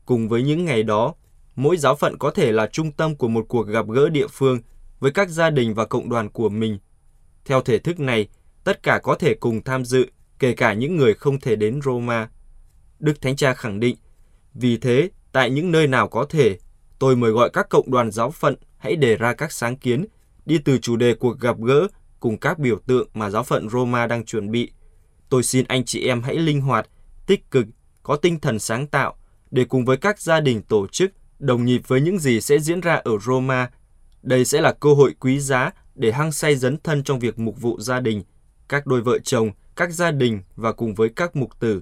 Cùng 0.06 0.30
với 0.30 0.44
những 0.44 0.66
ngày 0.66 0.84
đó, 0.84 1.14
mỗi 1.56 1.78
giáo 1.78 1.96
phận 1.96 2.18
có 2.18 2.32
thể 2.32 2.52
là 2.52 2.68
trung 2.68 2.92
tâm 2.92 3.16
của 3.16 3.28
một 3.28 3.46
cuộc 3.50 3.68
gặp 3.68 3.86
gỡ 3.90 4.10
địa 4.10 4.28
phương 4.28 4.60
với 5.00 5.12
các 5.12 5.30
gia 5.30 5.50
đình 5.50 5.74
và 5.74 5.86
cộng 5.86 6.10
đoàn 6.10 6.30
của 6.30 6.50
mình. 6.50 6.80
Theo 7.46 7.62
thể 7.62 7.78
thức 7.78 8.00
này, 8.00 8.28
tất 8.68 8.84
cả 8.84 9.00
có 9.04 9.16
thể 9.16 9.34
cùng 9.34 9.64
tham 9.64 9.86
dự, 9.86 10.06
kể 10.40 10.54
cả 10.54 10.74
những 10.74 10.96
người 10.96 11.14
không 11.14 11.40
thể 11.40 11.56
đến 11.56 11.80
Roma. 11.82 12.30
Đức 13.00 13.22
Thánh 13.22 13.36
Cha 13.36 13.54
khẳng 13.54 13.80
định, 13.80 13.96
vì 14.54 14.78
thế, 14.78 15.10
tại 15.32 15.50
những 15.50 15.72
nơi 15.72 15.88
nào 15.88 16.08
có 16.08 16.26
thể, 16.30 16.58
tôi 17.00 17.16
mời 17.16 17.32
gọi 17.32 17.50
các 17.54 17.70
cộng 17.70 17.92
đoàn 17.92 18.12
giáo 18.12 18.32
phận 18.32 18.56
hãy 18.78 18.96
đề 18.96 19.16
ra 19.16 19.34
các 19.34 19.52
sáng 19.52 19.76
kiến 19.78 20.06
đi 20.46 20.58
từ 20.58 20.78
chủ 20.78 20.96
đề 20.96 21.14
cuộc 21.14 21.40
gặp 21.40 21.56
gỡ 21.62 21.88
cùng 22.20 22.38
các 22.38 22.60
biểu 22.60 22.80
tượng 22.88 23.08
mà 23.14 23.30
giáo 23.30 23.44
phận 23.44 23.70
Roma 23.70 24.08
đang 24.08 24.26
chuẩn 24.26 24.52
bị. 24.52 24.72
Tôi 25.30 25.44
xin 25.44 25.66
anh 25.68 25.86
chị 25.86 26.08
em 26.08 26.22
hãy 26.22 26.36
linh 26.36 26.62
hoạt, 26.62 26.88
tích 27.28 27.52
cực, 27.52 27.66
có 28.04 28.16
tinh 28.16 28.40
thần 28.40 28.60
sáng 28.60 28.88
tạo 28.88 29.16
để 29.52 29.66
cùng 29.66 29.86
với 29.86 29.98
các 29.98 30.22
gia 30.22 30.40
đình 30.40 30.62
tổ 30.62 30.88
chức 30.88 31.12
đồng 31.40 31.66
nhịp 31.66 31.82
với 31.88 32.02
những 32.02 32.20
gì 32.20 32.42
sẽ 32.42 32.60
diễn 32.60 32.82
ra 32.82 32.96
ở 32.96 33.12
Roma. 33.26 33.70
Đây 34.22 34.46
sẽ 34.46 34.62
là 34.62 34.74
cơ 34.74 34.94
hội 34.94 35.16
quý 35.20 35.40
giá 35.40 35.72
để 35.96 36.12
hăng 36.12 36.32
say 36.32 36.56
dấn 36.56 36.78
thân 36.78 37.04
trong 37.04 37.20
việc 37.20 37.40
mục 37.40 37.62
vụ 37.62 37.80
gia 37.80 38.00
đình, 38.00 38.24
các 38.70 38.88
đôi 38.88 39.02
vợ 39.02 39.20
chồng, 39.20 39.52
các 39.76 39.92
gia 39.92 40.12
đình 40.12 40.42
và 40.56 40.72
cùng 40.72 40.96
với 40.96 41.10
các 41.10 41.36
mục 41.36 41.60
tử. 41.60 41.82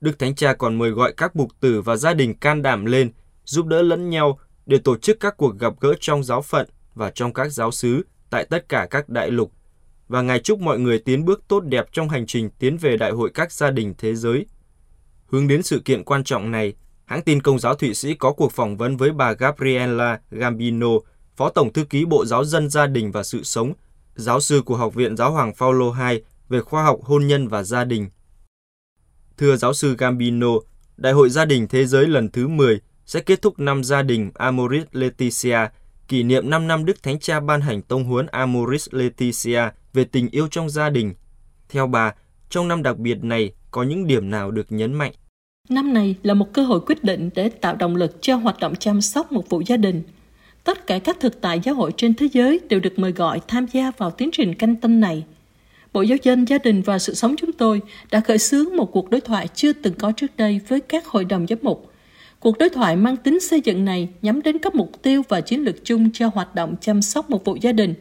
Đức 0.00 0.18
Thánh 0.18 0.34
Cha 0.34 0.54
còn 0.54 0.78
mời 0.78 0.90
gọi 0.90 1.12
các 1.16 1.36
mục 1.36 1.50
tử 1.60 1.80
và 1.80 1.96
gia 1.96 2.14
đình 2.14 2.34
can 2.34 2.62
đảm 2.62 2.84
lên, 2.84 3.12
giúp 3.44 3.66
đỡ 3.66 3.82
lẫn 3.82 4.10
nhau 4.10 4.38
để 4.66 4.78
tổ 4.78 4.96
chức 4.96 5.20
các 5.20 5.36
cuộc 5.36 5.58
gặp 5.58 5.72
gỡ 5.80 5.94
trong 6.00 6.24
giáo 6.24 6.42
phận 6.42 6.68
và 6.94 7.10
trong 7.10 7.32
các 7.32 7.52
giáo 7.52 7.70
xứ 7.70 8.02
tại 8.30 8.44
tất 8.44 8.68
cả 8.68 8.86
các 8.90 9.08
đại 9.08 9.30
lục. 9.30 9.52
Và 10.08 10.22
Ngài 10.22 10.38
chúc 10.38 10.60
mọi 10.60 10.78
người 10.78 10.98
tiến 10.98 11.24
bước 11.24 11.42
tốt 11.48 11.60
đẹp 11.60 11.86
trong 11.92 12.08
hành 12.08 12.26
trình 12.26 12.50
tiến 12.58 12.76
về 12.76 12.96
Đại 12.96 13.10
hội 13.10 13.30
các 13.34 13.52
gia 13.52 13.70
đình 13.70 13.94
thế 13.98 14.14
giới. 14.14 14.46
Hướng 15.26 15.48
đến 15.48 15.62
sự 15.62 15.82
kiện 15.84 16.04
quan 16.04 16.24
trọng 16.24 16.50
này, 16.50 16.74
hãng 17.04 17.22
tin 17.22 17.42
Công 17.42 17.58
giáo 17.58 17.74
Thụy 17.74 17.94
Sĩ 17.94 18.14
có 18.14 18.32
cuộc 18.32 18.52
phỏng 18.52 18.76
vấn 18.76 18.96
với 18.96 19.12
bà 19.12 19.32
Gabriela 19.32 20.20
Gambino, 20.30 20.88
Phó 21.36 21.48
Tổng 21.48 21.72
Thư 21.72 21.84
ký 21.84 22.04
Bộ 22.04 22.24
Giáo 22.24 22.44
dân 22.44 22.70
Gia 22.70 22.86
đình 22.86 23.12
và 23.12 23.22
Sự 23.22 23.42
Sống, 23.42 23.72
giáo 24.14 24.40
sư 24.40 24.62
của 24.64 24.76
Học 24.76 24.94
viện 24.94 25.16
Giáo 25.16 25.32
hoàng 25.32 25.54
Phaolô 25.54 25.94
II 26.10 26.22
về 26.48 26.60
khoa 26.60 26.84
học 26.84 26.98
hôn 27.02 27.26
nhân 27.26 27.48
và 27.48 27.62
gia 27.62 27.84
đình. 27.84 28.08
Thưa 29.36 29.56
giáo 29.56 29.74
sư 29.74 29.94
Gambino, 29.98 30.48
Đại 30.96 31.12
hội 31.12 31.30
Gia 31.30 31.44
đình 31.44 31.68
Thế 31.68 31.86
giới 31.86 32.06
lần 32.06 32.30
thứ 32.30 32.48
10 32.48 32.80
sẽ 33.06 33.20
kết 33.20 33.42
thúc 33.42 33.58
năm 33.58 33.84
gia 33.84 34.02
đình 34.02 34.30
Amoris 34.34 34.84
Laetitia, 34.92 35.58
kỷ 36.08 36.22
niệm 36.22 36.50
5 36.50 36.68
năm 36.68 36.84
Đức 36.84 37.02
Thánh 37.02 37.18
Cha 37.18 37.40
ban 37.40 37.60
hành 37.60 37.82
tông 37.82 38.04
huấn 38.04 38.26
Amoris 38.26 38.88
Laetitia 38.90 39.62
về 39.92 40.04
tình 40.04 40.28
yêu 40.30 40.48
trong 40.48 40.70
gia 40.70 40.90
đình. 40.90 41.14
Theo 41.68 41.86
bà, 41.86 42.14
trong 42.50 42.68
năm 42.68 42.82
đặc 42.82 42.98
biệt 42.98 43.24
này 43.24 43.52
có 43.70 43.82
những 43.82 44.06
điểm 44.06 44.30
nào 44.30 44.50
được 44.50 44.72
nhấn 44.72 44.94
mạnh? 44.94 45.12
Năm 45.68 45.94
này 45.94 46.16
là 46.22 46.34
một 46.34 46.52
cơ 46.52 46.62
hội 46.62 46.80
quyết 46.80 47.04
định 47.04 47.30
để 47.34 47.48
tạo 47.48 47.76
động 47.76 47.96
lực 47.96 48.16
cho 48.20 48.36
hoạt 48.36 48.58
động 48.60 48.74
chăm 48.76 49.00
sóc 49.00 49.32
một 49.32 49.48
vụ 49.48 49.62
gia 49.66 49.76
đình. 49.76 50.02
Tất 50.64 50.86
cả 50.86 50.98
các 50.98 51.20
thực 51.20 51.40
tại 51.40 51.60
giáo 51.64 51.74
hội 51.74 51.92
trên 51.96 52.14
thế 52.14 52.28
giới 52.32 52.60
đều 52.68 52.80
được 52.80 52.98
mời 52.98 53.12
gọi 53.12 53.40
tham 53.48 53.66
gia 53.72 53.90
vào 53.90 54.10
tiến 54.10 54.30
trình 54.32 54.54
canh 54.54 54.76
tân 54.76 55.00
này. 55.00 55.24
Bộ 55.92 56.02
Giáo 56.02 56.18
dân, 56.22 56.44
Gia 56.48 56.58
đình 56.58 56.82
và 56.82 56.98
Sự 56.98 57.14
sống 57.14 57.34
chúng 57.38 57.52
tôi 57.52 57.80
đã 58.10 58.20
khởi 58.20 58.38
xướng 58.38 58.76
một 58.76 58.92
cuộc 58.92 59.10
đối 59.10 59.20
thoại 59.20 59.48
chưa 59.54 59.72
từng 59.72 59.94
có 59.94 60.12
trước 60.12 60.36
đây 60.36 60.60
với 60.68 60.80
các 60.80 61.06
hội 61.06 61.24
đồng 61.24 61.46
giám 61.46 61.58
mục 61.62 61.92
Cuộc 62.42 62.58
đối 62.58 62.68
thoại 62.68 62.96
mang 62.96 63.16
tính 63.16 63.40
xây 63.40 63.60
dựng 63.60 63.84
này 63.84 64.08
nhắm 64.22 64.42
đến 64.42 64.58
các 64.58 64.74
mục 64.74 65.02
tiêu 65.02 65.22
và 65.28 65.40
chiến 65.40 65.64
lược 65.64 65.84
chung 65.84 66.10
cho 66.12 66.30
hoạt 66.34 66.54
động 66.54 66.74
chăm 66.80 67.02
sóc 67.02 67.30
một 67.30 67.44
vụ 67.44 67.56
gia 67.60 67.72
đình. 67.72 67.94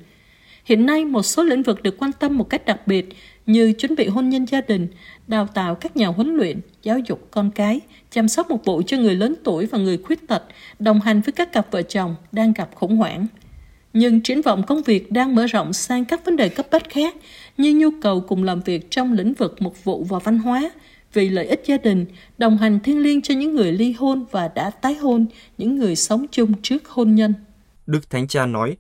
Hiện 0.65 0.85
nay, 0.85 1.05
một 1.05 1.21
số 1.21 1.43
lĩnh 1.43 1.63
vực 1.63 1.83
được 1.83 1.95
quan 1.99 2.11
tâm 2.19 2.37
một 2.37 2.49
cách 2.49 2.65
đặc 2.65 2.87
biệt 2.87 3.09
như 3.45 3.74
chuẩn 3.74 3.95
bị 3.95 4.07
hôn 4.07 4.29
nhân 4.29 4.45
gia 4.45 4.62
đình, 4.62 4.88
đào 5.27 5.48
tạo 5.48 5.75
các 5.75 5.98
nhà 5.98 6.07
huấn 6.07 6.36
luyện, 6.36 6.62
giáo 6.83 7.00
dục 7.00 7.27
con 7.31 7.51
cái, 7.51 7.79
chăm 8.12 8.27
sóc 8.27 8.50
một 8.50 8.65
bộ 8.65 8.81
cho 8.81 8.98
người 8.98 9.15
lớn 9.15 9.36
tuổi 9.43 9.65
và 9.65 9.77
người 9.77 9.98
khuyết 9.98 10.27
tật, 10.27 10.43
đồng 10.79 11.01
hành 11.01 11.21
với 11.21 11.31
các 11.31 11.53
cặp 11.53 11.71
vợ 11.71 11.81
chồng 11.81 12.15
đang 12.31 12.53
gặp 12.53 12.69
khủng 12.75 12.98
hoảng. 12.98 13.27
Nhưng 13.93 14.21
triển 14.21 14.41
vọng 14.41 14.63
công 14.67 14.83
việc 14.83 15.12
đang 15.12 15.36
mở 15.36 15.45
rộng 15.45 15.74
sang 15.74 16.05
các 16.05 16.25
vấn 16.25 16.36
đề 16.36 16.50
cấp 16.50 16.67
bách 16.71 16.89
khác 16.89 17.15
như 17.57 17.74
nhu 17.74 17.89
cầu 18.01 18.21
cùng 18.21 18.43
làm 18.43 18.62
việc 18.62 18.91
trong 18.91 19.13
lĩnh 19.13 19.33
vực 19.33 19.55
mục 19.60 19.83
vụ 19.83 20.03
và 20.03 20.20
văn 20.20 20.39
hóa, 20.39 20.72
vì 21.13 21.29
lợi 21.29 21.46
ích 21.46 21.63
gia 21.65 21.77
đình, 21.77 22.05
đồng 22.37 22.57
hành 22.57 22.79
thiêng 22.79 23.00
liêng 23.00 23.22
cho 23.22 23.33
những 23.33 23.55
người 23.55 23.72
ly 23.72 23.92
hôn 23.92 24.25
và 24.31 24.48
đã 24.55 24.70
tái 24.70 24.96
hôn, 24.96 25.25
những 25.57 25.75
người 25.75 25.96
sống 25.96 26.25
chung 26.31 26.53
trước 26.61 26.87
hôn 26.87 27.15
nhân. 27.15 27.33
Đức 27.87 28.09
Thánh 28.09 28.27
Cha 28.27 28.46
nói, 28.46 28.77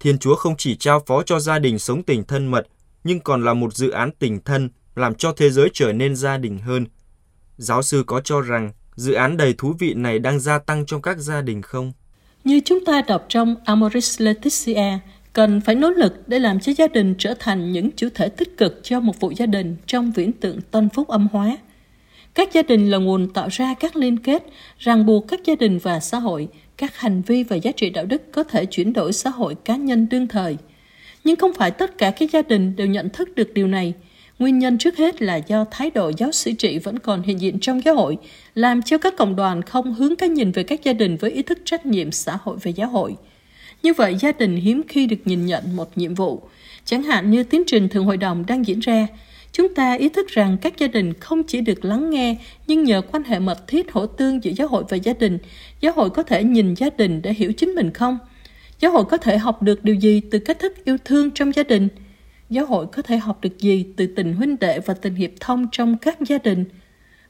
Thiên 0.00 0.18
Chúa 0.18 0.34
không 0.34 0.54
chỉ 0.58 0.76
trao 0.76 1.02
phó 1.06 1.22
cho 1.22 1.40
gia 1.40 1.58
đình 1.58 1.78
sống 1.78 2.02
tình 2.02 2.24
thân 2.24 2.46
mật, 2.46 2.66
nhưng 3.04 3.20
còn 3.20 3.44
là 3.44 3.54
một 3.54 3.74
dự 3.74 3.90
án 3.90 4.10
tình 4.18 4.40
thân 4.44 4.70
làm 4.94 5.14
cho 5.14 5.32
thế 5.32 5.50
giới 5.50 5.68
trở 5.72 5.92
nên 5.92 6.16
gia 6.16 6.36
đình 6.36 6.58
hơn. 6.58 6.86
Giáo 7.56 7.82
sư 7.82 8.04
có 8.06 8.20
cho 8.20 8.40
rằng 8.40 8.72
dự 8.96 9.12
án 9.12 9.36
đầy 9.36 9.54
thú 9.58 9.74
vị 9.78 9.94
này 9.94 10.18
đang 10.18 10.40
gia 10.40 10.58
tăng 10.58 10.86
trong 10.86 11.02
các 11.02 11.18
gia 11.18 11.42
đình 11.42 11.62
không? 11.62 11.92
Như 12.44 12.60
chúng 12.64 12.84
ta 12.84 13.02
đọc 13.02 13.26
trong 13.28 13.54
Amoris 13.64 14.20
Laetitia, 14.20 14.98
cần 15.32 15.60
phải 15.60 15.74
nỗ 15.74 15.90
lực 15.90 16.28
để 16.28 16.38
làm 16.38 16.60
cho 16.60 16.72
gia 16.76 16.88
đình 16.88 17.14
trở 17.18 17.34
thành 17.38 17.72
những 17.72 17.90
chủ 17.96 18.08
thể 18.14 18.28
tích 18.28 18.56
cực 18.56 18.80
cho 18.82 19.00
một 19.00 19.20
vụ 19.20 19.32
gia 19.36 19.46
đình 19.46 19.76
trong 19.86 20.12
viễn 20.12 20.32
tượng 20.32 20.60
tân 20.60 20.88
phúc 20.88 21.08
âm 21.08 21.28
hóa. 21.32 21.56
Các 22.34 22.52
gia 22.52 22.62
đình 22.62 22.90
là 22.90 22.98
nguồn 22.98 23.32
tạo 23.32 23.48
ra 23.50 23.74
các 23.74 23.96
liên 23.96 24.18
kết, 24.18 24.46
ràng 24.78 25.06
buộc 25.06 25.28
các 25.28 25.40
gia 25.44 25.54
đình 25.54 25.78
và 25.78 26.00
xã 26.00 26.18
hội, 26.18 26.48
các 26.76 26.96
hành 26.96 27.22
vi 27.22 27.42
và 27.42 27.56
giá 27.56 27.72
trị 27.72 27.90
đạo 27.90 28.04
đức 28.04 28.22
có 28.32 28.44
thể 28.44 28.66
chuyển 28.66 28.92
đổi 28.92 29.12
xã 29.12 29.30
hội 29.30 29.54
cá 29.54 29.76
nhân 29.76 30.08
đương 30.10 30.28
thời. 30.28 30.56
Nhưng 31.24 31.36
không 31.36 31.54
phải 31.54 31.70
tất 31.70 31.98
cả 31.98 32.10
các 32.10 32.30
gia 32.30 32.42
đình 32.42 32.76
đều 32.76 32.86
nhận 32.86 33.10
thức 33.10 33.34
được 33.34 33.54
điều 33.54 33.66
này. 33.66 33.94
Nguyên 34.38 34.58
nhân 34.58 34.78
trước 34.78 34.96
hết 34.96 35.22
là 35.22 35.36
do 35.36 35.64
thái 35.70 35.90
độ 35.90 36.12
giáo 36.16 36.32
sĩ 36.32 36.52
trị 36.52 36.78
vẫn 36.78 36.98
còn 36.98 37.22
hiện 37.22 37.40
diện 37.40 37.58
trong 37.60 37.84
giáo 37.84 37.94
hội, 37.94 38.18
làm 38.54 38.82
cho 38.82 38.98
các 38.98 39.16
cộng 39.16 39.36
đoàn 39.36 39.62
không 39.62 39.94
hướng 39.94 40.16
cái 40.16 40.28
nhìn 40.28 40.52
về 40.52 40.62
các 40.62 40.84
gia 40.84 40.92
đình 40.92 41.16
với 41.16 41.30
ý 41.30 41.42
thức 41.42 41.58
trách 41.64 41.86
nhiệm 41.86 42.12
xã 42.12 42.38
hội 42.42 42.56
về 42.62 42.72
giáo 42.72 42.88
hội. 42.88 43.16
Như 43.82 43.92
vậy, 43.94 44.16
gia 44.20 44.32
đình 44.32 44.56
hiếm 44.56 44.82
khi 44.88 45.06
được 45.06 45.16
nhìn 45.24 45.46
nhận 45.46 45.76
một 45.76 45.98
nhiệm 45.98 46.14
vụ. 46.14 46.42
Chẳng 46.84 47.02
hạn 47.02 47.30
như 47.30 47.42
tiến 47.42 47.62
trình 47.66 47.88
thường 47.88 48.04
hội 48.04 48.16
đồng 48.16 48.46
đang 48.46 48.66
diễn 48.66 48.80
ra, 48.80 49.06
Chúng 49.56 49.74
ta 49.74 49.92
ý 49.94 50.08
thức 50.08 50.28
rằng 50.28 50.56
các 50.62 50.78
gia 50.78 50.86
đình 50.86 51.14
không 51.14 51.42
chỉ 51.42 51.60
được 51.60 51.84
lắng 51.84 52.10
nghe, 52.10 52.36
nhưng 52.66 52.84
nhờ 52.84 53.02
quan 53.12 53.24
hệ 53.24 53.38
mật 53.38 53.66
thiết 53.66 53.92
hỗ 53.92 54.06
tương 54.06 54.44
giữa 54.44 54.50
giáo 54.56 54.68
hội 54.68 54.84
và 54.88 54.96
gia 54.96 55.12
đình, 55.12 55.38
giáo 55.80 55.92
hội 55.92 56.10
có 56.10 56.22
thể 56.22 56.44
nhìn 56.44 56.74
gia 56.74 56.90
đình 56.90 57.22
để 57.22 57.32
hiểu 57.32 57.52
chính 57.52 57.74
mình 57.74 57.90
không? 57.90 58.18
Giáo 58.84 58.92
hội 58.92 59.04
có 59.04 59.16
thể 59.16 59.38
học 59.38 59.62
được 59.62 59.84
điều 59.84 59.94
gì 59.94 60.20
từ 60.30 60.38
cách 60.38 60.58
thức 60.58 60.84
yêu 60.84 60.96
thương 61.04 61.30
trong 61.30 61.54
gia 61.54 61.62
đình? 61.62 61.88
Giáo 62.50 62.66
hội 62.66 62.86
có 62.86 63.02
thể 63.02 63.16
học 63.16 63.38
được 63.40 63.58
gì 63.58 63.86
từ 63.96 64.06
tình 64.06 64.32
huynh 64.34 64.58
đệ 64.58 64.80
và 64.80 64.94
tình 64.94 65.14
hiệp 65.14 65.30
thông 65.40 65.66
trong 65.72 65.98
các 65.98 66.18
gia 66.28 66.38
đình? 66.38 66.64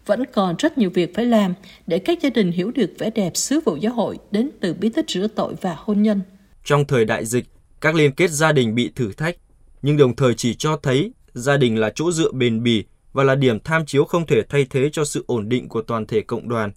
Vẫn 0.06 0.24
còn 0.32 0.54
rất 0.58 0.78
nhiều 0.78 0.90
việc 0.90 1.14
phải 1.14 1.24
làm 1.24 1.54
để 1.86 1.98
các 1.98 2.18
gia 2.22 2.30
đình 2.30 2.52
hiểu 2.52 2.70
được 2.70 2.90
vẻ 2.98 3.10
đẹp 3.10 3.36
sứ 3.36 3.60
vụ 3.64 3.76
giáo 3.76 3.92
hội 3.92 4.18
đến 4.30 4.50
từ 4.60 4.74
bí 4.74 4.88
tích 4.88 5.10
rửa 5.10 5.26
tội 5.26 5.54
và 5.60 5.76
hôn 5.78 6.02
nhân. 6.02 6.20
Trong 6.64 6.84
thời 6.84 7.04
đại 7.04 7.26
dịch, 7.26 7.44
các 7.80 7.94
liên 7.94 8.12
kết 8.12 8.30
gia 8.30 8.52
đình 8.52 8.74
bị 8.74 8.90
thử 8.94 9.12
thách, 9.12 9.36
nhưng 9.82 9.96
đồng 9.96 10.16
thời 10.16 10.34
chỉ 10.34 10.54
cho 10.54 10.76
thấy 10.76 11.12
gia 11.34 11.56
đình 11.56 11.78
là 11.78 11.92
chỗ 11.94 12.12
dựa 12.12 12.32
bền 12.32 12.62
bỉ 12.62 12.84
và 13.12 13.24
là 13.24 13.34
điểm 13.34 13.60
tham 13.60 13.86
chiếu 13.86 14.04
không 14.04 14.26
thể 14.26 14.42
thay 14.48 14.66
thế 14.70 14.90
cho 14.92 15.04
sự 15.04 15.24
ổn 15.26 15.48
định 15.48 15.68
của 15.68 15.82
toàn 15.82 16.06
thể 16.06 16.20
cộng 16.20 16.48
đoàn. 16.48 16.72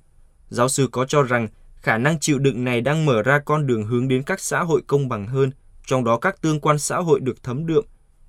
Giáo 0.49 0.69
sư 0.69 0.87
có 0.91 1.05
cho 1.05 1.23
rằng 1.23 1.47
khả 1.88 1.97
năng 1.97 2.19
chịu 2.19 2.39
đựng 2.39 2.63
này 2.63 2.82
đang 2.82 3.06
mở 3.06 3.21
ra 3.21 3.39
con 3.45 3.67
đường 3.67 3.86
hướng 3.86 4.08
đến 4.08 4.23
các 4.23 4.39
xã 4.39 4.63
hội 4.63 4.82
công 4.88 5.10
bằng 5.10 5.28
hơn, 5.28 5.52
trong 5.86 6.04
đó 6.04 6.17
các 6.17 6.41
tương 6.41 6.60
quan 6.60 6.80
xã 6.80 6.97
hội 6.97 7.19
được 7.19 7.43
thấm 7.43 7.67
đượm, 7.67 7.86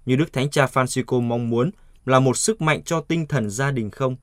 như 0.07 0.16
Đức 0.16 0.33
Thánh 0.33 0.51
Cha 0.51 0.66
Francisco 0.66 1.21
mong 1.21 1.51
muốn 1.51 1.71
là 2.07 2.21
một 2.21 2.37
sức 2.37 2.61
mạnh 2.61 2.83
cho 2.83 3.01
tinh 3.01 3.27
thần 3.27 3.51
gia 3.51 3.71
đình 3.71 3.90
không? 3.90 4.16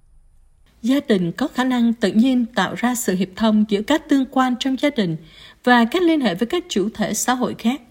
Gia 0.82 1.00
đình 1.08 1.32
có 1.32 1.48
khả 1.48 1.64
năng 1.64 1.94
tự 1.94 2.12
nhiên 2.12 2.46
tạo 2.56 2.76
ra 2.78 2.96
sự 2.96 3.16
hiệp 3.16 3.28
thông 3.36 3.66
giữa 3.70 3.82
các 3.82 4.10
tương 4.10 4.26
quan 4.26 4.56
trong 4.60 4.76
gia 4.80 4.90
đình 4.90 5.18
và 5.64 5.86
các 5.86 6.02
liên 6.02 6.22
hệ 6.22 6.36
với 6.36 6.48
các 6.48 6.64
chủ 6.70 6.90
thể 6.94 7.14
xã 7.14 7.34
hội 7.34 7.56
khác. 7.60 7.82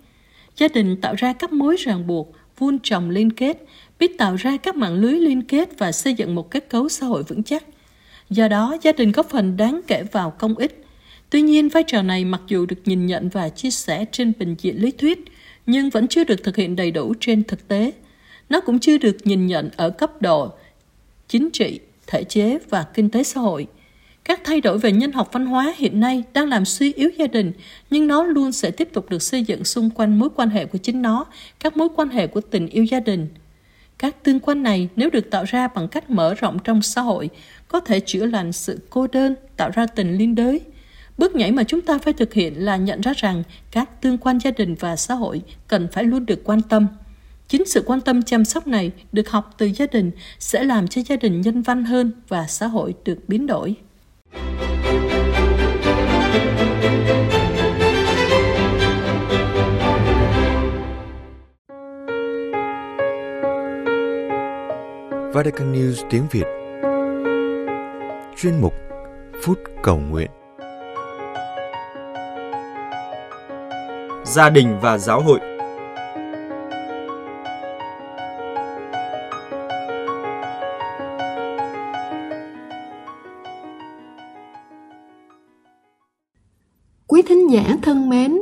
Gia 0.57 0.69
đình 0.69 1.01
tạo 1.01 1.15
ra 1.19 1.33
các 1.33 1.53
mối 1.53 1.77
ràng 1.77 2.07
buộc, 2.07 2.33
vun 2.59 2.79
trồng 2.83 3.11
liên 3.11 3.33
kết 3.33 3.57
biết 3.99 4.19
tạo 4.19 4.37
ra 4.37 4.57
các 4.57 4.77
mạng 4.77 4.95
lưới 4.95 5.13
liên 5.13 5.43
kết 5.43 5.69
và 5.79 5.93
xây 5.93 6.15
dựng 6.15 6.35
một 6.35 6.51
kết 6.51 6.69
cấu 6.71 6.89
xã 6.89 7.07
hội 7.07 7.23
vững 7.23 7.43
chắc. 7.43 7.65
Do 8.31 8.49
đó, 8.49 8.77
gia 8.83 8.93
đình 8.93 9.13
có 9.13 9.23
phần 9.23 9.57
đáng 9.57 9.81
kể 9.87 10.03
vào 10.13 10.31
công 10.31 10.55
ích. 10.55 10.84
Tuy 11.31 11.43
nhiên, 11.43 11.69
vai 11.69 11.83
trò 11.83 12.03
này 12.03 12.25
mặc 12.25 12.41
dù 12.49 12.67
được 12.67 12.77
nhìn 12.85 13.07
nhận 13.07 13.29
và 13.29 13.49
chia 13.49 13.71
sẻ 13.71 14.05
trên 14.13 14.33
bình 14.39 14.55
diện 14.59 14.77
lý 14.83 14.91
thuyết, 14.91 15.25
nhưng 15.67 15.91
vẫn 15.91 16.09
chưa 16.09 16.25
được 16.25 16.45
thực 16.45 16.57
hiện 16.57 16.77
đầy 16.77 16.91
đủ 16.91 17.15
trên 17.21 17.45
thực 17.45 17.69
tế. 17.69 17.93
Nó 18.49 18.61
cũng 18.61 18.79
chưa 18.79 18.99
được 18.99 19.17
nhìn 19.25 19.47
nhận 19.47 19.71
ở 19.77 19.91
cấp 19.91 20.23
độ 20.23 20.53
chính 21.29 21.51
trị, 21.51 21.81
thể 22.07 22.25
chế 22.25 22.59
và 22.71 22.83
kinh 22.95 23.11
tế 23.11 23.23
xã 23.23 23.41
hội. 23.41 23.67
Các 24.25 24.41
thay 24.45 24.61
đổi 24.61 24.79
về 24.79 24.93
nhân 24.93 25.13
học 25.13 25.29
văn 25.33 25.47
hóa 25.47 25.75
hiện 25.77 26.01
nay 26.01 26.23
đang 26.33 26.49
làm 26.49 26.65
suy 26.65 26.93
yếu 26.93 27.11
gia 27.19 27.27
đình, 27.27 27.53
nhưng 27.91 28.07
nó 28.07 28.25
luôn 28.25 28.53
sẽ 28.53 28.71
tiếp 28.71 28.89
tục 28.93 29.11
được 29.11 29.23
xây 29.23 29.45
dựng 29.45 29.65
xung 29.65 29.91
quanh 29.91 30.19
mối 30.19 30.29
quan 30.37 30.51
hệ 30.51 30.65
của 30.67 30.79
chính 30.79 31.03
nó, 31.03 31.25
các 31.61 31.77
mối 31.77 31.89
quan 31.97 32.09
hệ 32.09 32.27
của 32.27 32.41
tình 32.41 32.67
yêu 32.67 32.85
gia 32.85 33.01
đình, 33.01 33.29
các 33.99 34.25
tương 34.25 34.41
quan 34.41 34.63
này 34.63 34.89
nếu 34.97 35.11
được 35.11 35.31
tạo 35.31 35.45
ra 35.45 35.69
bằng 35.69 35.89
cách 35.89 36.11
mở 36.11 36.35
rộng 36.35 36.59
trong 36.65 36.83
xã 36.83 37.01
hội, 37.01 37.31
có 37.69 37.81
thể 37.81 38.01
chữa 38.01 38.27
lành 38.27 38.53
sự 38.53 38.79
cô 38.91 39.07
đơn, 39.07 39.35
tạo 39.57 39.71
ra 39.75 39.87
tình 39.87 40.17
liên 40.17 40.35
đới. 40.35 40.61
Bước 41.19 41.35
nhảy 41.35 41.53
mà 41.53 41.65
chúng 41.65 41.81
ta 41.81 41.99
phải 41.99 42.13
thực 42.13 42.35
hiện 42.35 42.65
là 42.65 42.77
nhận 42.77 43.01
ra 43.01 43.13
rằng 43.17 43.43
các 43.71 44.03
tương 44.03 44.19
quan 44.19 44.39
gia 44.39 44.51
đình 44.51 44.75
và 44.81 44.97
xã 44.97 45.15
hội 45.15 45.43
cần 45.69 45.89
phải 45.93 46.05
luôn 46.05 46.27
được 46.27 46.45
quan 46.45 46.63
tâm. 46.63 46.87
Chính 47.49 47.65
sự 47.67 47.83
quan 47.87 48.01
tâm 48.01 48.23
chăm 48.23 48.45
sóc 48.45 48.67
này 48.67 48.91
được 49.13 49.31
học 49.31 49.55
từ 49.59 49.67
gia 49.67 49.87
đình 49.87 50.11
sẽ 50.39 50.65
làm 50.65 50.89
cho 50.89 51.03
gia 51.07 51.17
đình 51.17 51.41
nhân 51.41 51.63
văn 51.63 51.85
hơn 51.85 52.13
và 52.29 52.47
xã 52.47 52.67
hội 52.67 52.95
được 53.05 53.19
biến 53.29 53.47
đổi. 53.47 53.75
Vatican 65.35 65.73
News 65.73 66.07
tiếng 66.11 66.27
Việt 66.31 66.47
Chuyên 68.37 68.61
mục 68.61 68.75
Phút 69.43 69.59
Cầu 69.83 69.97
Nguyện 70.11 70.31
Gia 74.35 74.51
đình 74.51 74.79
và 74.83 74.99
giáo 74.99 75.23
hội 75.23 75.41
Quý 87.07 87.23
thính 87.23 87.51
giả 87.51 87.77
thân 87.83 88.09
mến, 88.09 88.39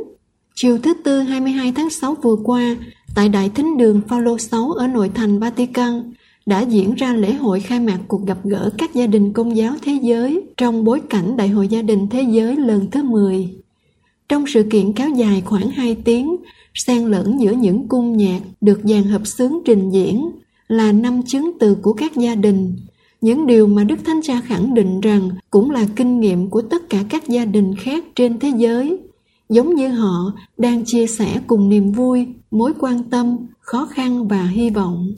chiều 0.55 0.77
thứ 0.83 0.93
Tư 1.03 1.19
22 1.19 1.73
tháng 1.75 1.89
6 1.89 2.15
vừa 2.21 2.35
qua, 2.43 2.75
tại 3.15 3.29
Đại 3.29 3.49
Thính 3.55 3.77
đường 3.77 4.01
Phaolô 4.07 4.37
6 4.37 4.71
ở 4.71 4.87
nội 4.87 5.11
thành 5.15 5.39
Vatican, 5.39 6.13
đã 6.45 6.61
diễn 6.61 6.95
ra 6.95 7.13
lễ 7.13 7.33
hội 7.33 7.59
khai 7.59 7.79
mạc 7.79 7.99
cuộc 8.07 8.25
gặp 8.27 8.37
gỡ 8.43 8.69
các 8.77 8.93
gia 8.93 9.07
đình 9.07 9.33
công 9.33 9.57
giáo 9.57 9.73
thế 9.81 9.99
giới 10.01 10.41
trong 10.57 10.83
bối 10.83 11.01
cảnh 11.09 11.37
Đại 11.37 11.47
hội 11.47 11.67
Gia 11.67 11.81
đình 11.81 12.07
Thế 12.09 12.21
giới 12.21 12.55
lần 12.55 12.91
thứ 12.91 13.03
10. 13.03 13.62
Trong 14.29 14.45
sự 14.47 14.63
kiện 14.63 14.93
kéo 14.93 15.09
dài 15.09 15.41
khoảng 15.45 15.69
2 15.69 15.95
tiếng, 15.95 16.35
xen 16.73 17.05
lẫn 17.05 17.41
giữa 17.41 17.51
những 17.51 17.87
cung 17.87 18.17
nhạc 18.17 18.39
được 18.61 18.79
dàn 18.83 19.03
hợp 19.03 19.27
xướng 19.27 19.53
trình 19.65 19.89
diễn 19.89 20.29
là 20.67 20.91
năm 20.91 21.21
chứng 21.23 21.51
từ 21.59 21.75
của 21.75 21.93
các 21.93 22.15
gia 22.15 22.35
đình, 22.35 22.75
những 23.21 23.47
điều 23.47 23.67
mà 23.67 23.83
Đức 23.83 23.99
Thánh 24.05 24.21
Cha 24.23 24.41
khẳng 24.41 24.73
định 24.73 25.01
rằng 25.01 25.29
cũng 25.51 25.71
là 25.71 25.87
kinh 25.95 26.19
nghiệm 26.19 26.49
của 26.49 26.61
tất 26.61 26.89
cả 26.89 27.03
các 27.09 27.27
gia 27.27 27.45
đình 27.45 27.75
khác 27.75 28.03
trên 28.15 28.39
thế 28.39 28.51
giới, 28.57 28.99
giống 29.49 29.75
như 29.75 29.87
họ 29.87 30.33
đang 30.57 30.85
chia 30.85 31.07
sẻ 31.07 31.41
cùng 31.47 31.69
niềm 31.69 31.91
vui, 31.91 32.27
mối 32.51 32.73
quan 32.79 33.03
tâm, 33.03 33.37
khó 33.59 33.85
khăn 33.85 34.27
và 34.27 34.43
hy 34.43 34.69
vọng. 34.69 35.15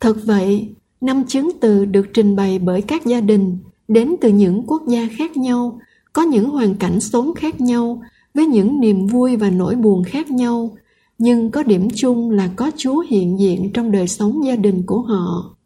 Thật 0.00 0.16
vậy, 0.24 0.68
năm 1.00 1.24
chứng 1.24 1.50
từ 1.60 1.84
được 1.84 2.06
trình 2.14 2.36
bày 2.36 2.58
bởi 2.58 2.82
các 2.82 3.06
gia 3.06 3.20
đình 3.20 3.58
đến 3.88 4.14
từ 4.20 4.28
những 4.28 4.62
quốc 4.66 4.82
gia 4.88 5.08
khác 5.16 5.36
nhau, 5.36 5.80
có 6.12 6.22
những 6.22 6.50
hoàn 6.50 6.74
cảnh 6.74 7.00
sống 7.00 7.34
khác 7.34 7.60
nhau, 7.60 8.02
với 8.34 8.46
những 8.46 8.80
niềm 8.80 9.06
vui 9.06 9.36
và 9.36 9.50
nỗi 9.50 9.74
buồn 9.74 10.04
khác 10.04 10.30
nhau, 10.30 10.76
nhưng 11.18 11.50
có 11.50 11.62
điểm 11.62 11.88
chung 11.94 12.30
là 12.30 12.50
có 12.56 12.70
Chúa 12.76 13.04
hiện 13.08 13.40
diện 13.40 13.70
trong 13.74 13.90
đời 13.90 14.08
sống 14.08 14.44
gia 14.44 14.56
đình 14.56 14.82
của 14.86 15.00
họ. 15.00 15.56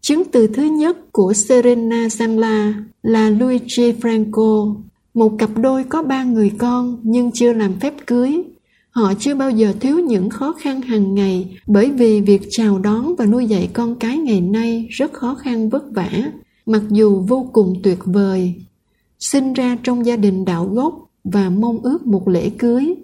Chứng 0.00 0.22
từ 0.32 0.46
thứ 0.46 0.62
nhất 0.62 1.12
của 1.12 1.32
Serena 1.32 2.08
Sanla 2.08 2.74
là 3.02 3.30
Luigi 3.30 3.94
Franco, 4.00 4.74
một 5.14 5.32
cặp 5.38 5.50
đôi 5.56 5.84
có 5.84 6.02
ba 6.02 6.24
người 6.24 6.52
con 6.58 6.98
nhưng 7.02 7.30
chưa 7.32 7.52
làm 7.52 7.80
phép 7.80 7.94
cưới. 8.06 8.42
Họ 8.90 9.12
chưa 9.18 9.34
bao 9.34 9.50
giờ 9.50 9.72
thiếu 9.80 9.98
những 9.98 10.30
khó 10.30 10.52
khăn 10.52 10.82
hàng 10.82 11.14
ngày 11.14 11.58
bởi 11.66 11.90
vì 11.90 12.20
việc 12.20 12.42
chào 12.50 12.78
đón 12.78 13.14
và 13.16 13.26
nuôi 13.26 13.46
dạy 13.46 13.70
con 13.72 13.94
cái 13.94 14.18
ngày 14.18 14.40
nay 14.40 14.86
rất 14.90 15.12
khó 15.12 15.34
khăn 15.34 15.68
vất 15.68 15.82
vả, 15.94 16.10
mặc 16.66 16.82
dù 16.90 17.20
vô 17.28 17.50
cùng 17.52 17.74
tuyệt 17.82 17.98
vời. 18.04 18.54
Sinh 19.18 19.52
ra 19.52 19.76
trong 19.82 20.06
gia 20.06 20.16
đình 20.16 20.44
đạo 20.44 20.66
gốc 20.66 21.07
và 21.24 21.50
mong 21.50 21.78
ước 21.82 22.06
một 22.06 22.28
lễ 22.28 22.50
cưới, 22.50 22.94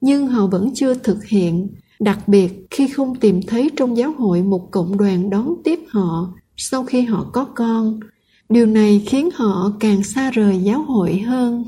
nhưng 0.00 0.26
họ 0.26 0.46
vẫn 0.46 0.70
chưa 0.74 0.94
thực 0.94 1.24
hiện, 1.24 1.68
đặc 2.00 2.28
biệt 2.28 2.66
khi 2.70 2.88
không 2.88 3.14
tìm 3.14 3.40
thấy 3.46 3.70
trong 3.76 3.96
giáo 3.96 4.12
hội 4.18 4.42
một 4.42 4.70
cộng 4.70 4.96
đoàn 4.96 5.30
đón 5.30 5.54
tiếp 5.64 5.80
họ 5.88 6.32
sau 6.56 6.84
khi 6.84 7.02
họ 7.02 7.30
có 7.32 7.44
con. 7.44 8.00
Điều 8.48 8.66
này 8.66 9.02
khiến 9.06 9.28
họ 9.34 9.72
càng 9.80 10.02
xa 10.02 10.30
rời 10.30 10.58
giáo 10.58 10.82
hội 10.82 11.18
hơn. 11.18 11.64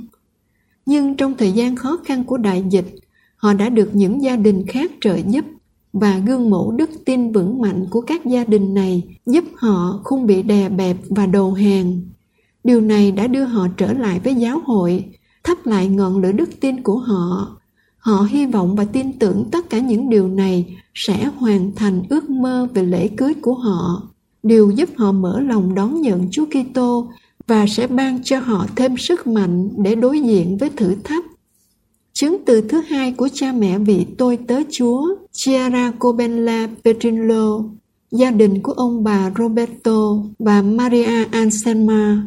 Nhưng 0.86 1.16
trong 1.16 1.34
thời 1.38 1.52
gian 1.52 1.76
khó 1.76 1.98
khăn 2.04 2.24
của 2.24 2.36
đại 2.36 2.64
dịch, 2.70 2.94
họ 3.36 3.52
đã 3.52 3.68
được 3.68 3.90
những 3.94 4.22
gia 4.22 4.36
đình 4.36 4.66
khác 4.66 4.92
trợ 5.00 5.16
giúp 5.26 5.44
và 5.92 6.18
gương 6.18 6.50
mẫu 6.50 6.72
đức 6.72 6.90
tin 7.04 7.32
vững 7.32 7.60
mạnh 7.60 7.86
của 7.90 8.00
các 8.00 8.26
gia 8.26 8.44
đình 8.44 8.74
này 8.74 9.02
giúp 9.26 9.44
họ 9.56 10.00
không 10.04 10.26
bị 10.26 10.42
đè 10.42 10.68
bẹp 10.68 10.96
và 11.08 11.26
đầu 11.26 11.52
hàng. 11.52 12.00
Điều 12.64 12.80
này 12.80 13.12
đã 13.12 13.26
đưa 13.26 13.44
họ 13.44 13.68
trở 13.76 13.92
lại 13.92 14.20
với 14.24 14.34
giáo 14.34 14.60
hội, 14.64 15.04
thắp 15.44 15.66
lại 15.66 15.88
ngọn 15.88 16.18
lửa 16.18 16.32
đức 16.32 16.50
tin 16.60 16.82
của 16.82 16.98
họ. 16.98 17.56
Họ 17.98 18.26
hy 18.30 18.46
vọng 18.46 18.76
và 18.76 18.84
tin 18.84 19.18
tưởng 19.18 19.44
tất 19.50 19.70
cả 19.70 19.78
những 19.78 20.10
điều 20.10 20.28
này 20.28 20.76
sẽ 20.94 21.30
hoàn 21.36 21.72
thành 21.74 22.02
ước 22.08 22.30
mơ 22.30 22.68
về 22.74 22.82
lễ 22.82 23.08
cưới 23.08 23.34
của 23.34 23.54
họ 23.54 24.12
điều 24.42 24.70
giúp 24.70 24.88
họ 24.96 25.12
mở 25.12 25.40
lòng 25.40 25.74
đón 25.74 26.00
nhận 26.00 26.28
Chúa 26.30 26.44
Kitô 26.46 27.08
và 27.46 27.66
sẽ 27.66 27.86
ban 27.86 28.22
cho 28.24 28.38
họ 28.38 28.66
thêm 28.76 28.96
sức 28.96 29.26
mạnh 29.26 29.68
để 29.76 29.94
đối 29.94 30.20
diện 30.20 30.58
với 30.58 30.70
thử 30.70 30.94
thách. 31.04 31.24
Chứng 32.12 32.44
từ 32.46 32.60
thứ 32.60 32.80
hai 32.80 33.12
của 33.12 33.28
cha 33.32 33.52
mẹ 33.52 33.78
vị 33.78 34.06
tôi 34.18 34.36
tớ 34.36 34.62
Chúa, 34.70 35.14
Chiara 35.32 35.92
cobenla 35.98 36.68
Petrillo, 36.84 37.64
gia 38.10 38.30
đình 38.30 38.62
của 38.62 38.72
ông 38.72 39.04
bà 39.04 39.32
Roberto 39.38 40.16
và 40.38 40.62
Maria 40.62 41.24
Anselma. 41.30 42.22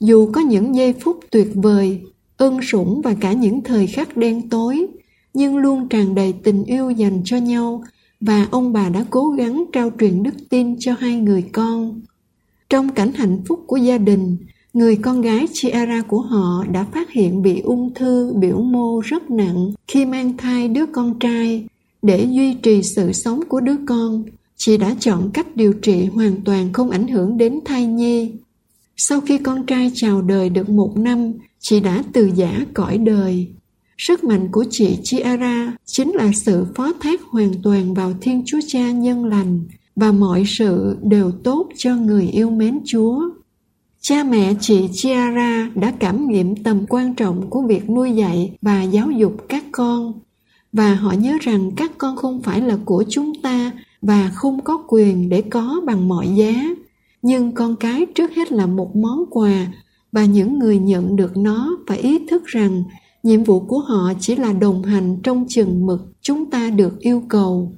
Dù 0.00 0.30
có 0.32 0.40
những 0.40 0.74
giây 0.76 0.94
phút 1.00 1.20
tuyệt 1.30 1.48
vời, 1.54 2.00
ân 2.38 2.62
sủng 2.62 3.00
và 3.04 3.14
cả 3.20 3.32
những 3.32 3.62
thời 3.62 3.86
khắc 3.86 4.16
đen 4.16 4.48
tối, 4.48 4.86
nhưng 5.34 5.56
luôn 5.56 5.88
tràn 5.88 6.14
đầy 6.14 6.32
tình 6.32 6.64
yêu 6.64 6.90
dành 6.90 7.22
cho 7.24 7.36
nhau 7.36 7.84
và 8.20 8.46
ông 8.50 8.72
bà 8.72 8.88
đã 8.88 9.04
cố 9.10 9.28
gắng 9.28 9.64
trao 9.72 9.90
truyền 10.00 10.22
đức 10.22 10.34
tin 10.50 10.76
cho 10.78 10.94
hai 10.98 11.16
người 11.16 11.42
con. 11.52 12.00
Trong 12.70 12.88
cảnh 12.88 13.12
hạnh 13.12 13.38
phúc 13.46 13.64
của 13.66 13.76
gia 13.76 13.98
đình, 13.98 14.36
người 14.72 14.96
con 14.96 15.20
gái 15.20 15.46
Chiara 15.52 16.02
của 16.02 16.20
họ 16.20 16.64
đã 16.72 16.84
phát 16.84 17.10
hiện 17.10 17.42
bị 17.42 17.60
ung 17.60 17.94
thư 17.94 18.32
biểu 18.32 18.60
mô 18.60 19.00
rất 19.00 19.30
nặng 19.30 19.72
khi 19.88 20.06
mang 20.06 20.36
thai 20.36 20.68
đứa 20.68 20.86
con 20.86 21.18
trai. 21.18 21.66
Để 22.02 22.24
duy 22.24 22.54
trì 22.54 22.82
sự 22.82 23.12
sống 23.12 23.40
của 23.48 23.60
đứa 23.60 23.76
con, 23.86 24.24
chị 24.56 24.76
đã 24.76 24.94
chọn 25.00 25.30
cách 25.34 25.56
điều 25.56 25.72
trị 25.72 26.06
hoàn 26.06 26.40
toàn 26.44 26.72
không 26.72 26.90
ảnh 26.90 27.08
hưởng 27.08 27.38
đến 27.38 27.60
thai 27.64 27.86
nhi. 27.86 28.32
Sau 28.96 29.20
khi 29.20 29.38
con 29.38 29.66
trai 29.66 29.90
chào 29.94 30.22
đời 30.22 30.50
được 30.50 30.68
một 30.68 30.96
năm, 30.96 31.32
chị 31.60 31.80
đã 31.80 32.02
từ 32.12 32.30
giả 32.34 32.64
cõi 32.74 32.98
đời. 32.98 33.48
Sức 33.98 34.24
mạnh 34.24 34.48
của 34.52 34.64
chị, 34.70 34.98
Chiara, 35.02 35.72
chính 35.84 36.12
là 36.14 36.32
sự 36.34 36.66
phó 36.74 36.92
thác 37.00 37.22
hoàn 37.22 37.52
toàn 37.62 37.94
vào 37.94 38.12
Thiên 38.20 38.42
Chúa 38.46 38.60
Cha 38.66 38.90
nhân 38.90 39.24
lành, 39.24 39.64
và 39.96 40.12
mọi 40.12 40.44
sự 40.46 40.96
đều 41.02 41.30
tốt 41.30 41.68
cho 41.76 41.96
người 41.96 42.26
yêu 42.26 42.50
mến 42.50 42.78
Chúa. 42.84 43.22
Cha 44.00 44.24
mẹ 44.24 44.54
chị, 44.60 44.88
Chiara, 44.92 45.70
đã 45.74 45.92
cảm 46.00 46.28
nghiệm 46.28 46.56
tầm 46.56 46.86
quan 46.88 47.14
trọng 47.14 47.50
của 47.50 47.62
việc 47.62 47.90
nuôi 47.90 48.12
dạy 48.12 48.56
và 48.62 48.82
giáo 48.82 49.10
dục 49.10 49.36
các 49.48 49.64
con 49.72 50.12
và 50.72 50.94
họ 50.94 51.12
nhớ 51.12 51.38
rằng 51.40 51.70
các 51.76 51.92
con 51.98 52.16
không 52.16 52.42
phải 52.42 52.60
là 52.60 52.78
của 52.84 53.04
chúng 53.08 53.32
ta 53.42 53.72
và 54.02 54.30
không 54.34 54.64
có 54.64 54.84
quyền 54.88 55.28
để 55.28 55.42
có 55.42 55.80
bằng 55.86 56.08
mọi 56.08 56.28
giá 56.28 56.64
nhưng 57.22 57.52
con 57.52 57.76
cái 57.76 58.06
trước 58.14 58.34
hết 58.34 58.52
là 58.52 58.66
một 58.66 58.96
món 58.96 59.24
quà 59.30 59.66
và 60.12 60.24
những 60.24 60.58
người 60.58 60.78
nhận 60.78 61.16
được 61.16 61.36
nó 61.36 61.78
phải 61.86 61.98
ý 61.98 62.18
thức 62.30 62.46
rằng 62.46 62.84
nhiệm 63.22 63.44
vụ 63.44 63.60
của 63.60 63.78
họ 63.78 64.12
chỉ 64.20 64.36
là 64.36 64.52
đồng 64.52 64.82
hành 64.82 65.16
trong 65.22 65.44
chừng 65.48 65.86
mực 65.86 66.00
chúng 66.20 66.50
ta 66.50 66.70
được 66.70 66.98
yêu 66.98 67.22
cầu. 67.28 67.72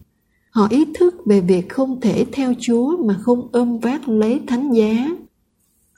Họ 0.51 0.69
ý 0.71 0.85
thức 0.95 1.15
về 1.27 1.41
việc 1.41 1.69
không 1.69 2.01
thể 2.01 2.27
theo 2.33 2.55
chúa 2.61 2.97
mà 2.97 3.15
không 3.21 3.49
ôm 3.53 3.79
vác 3.79 4.09
lấy 4.09 4.41
thánh 4.47 4.73
giá. 4.73 5.11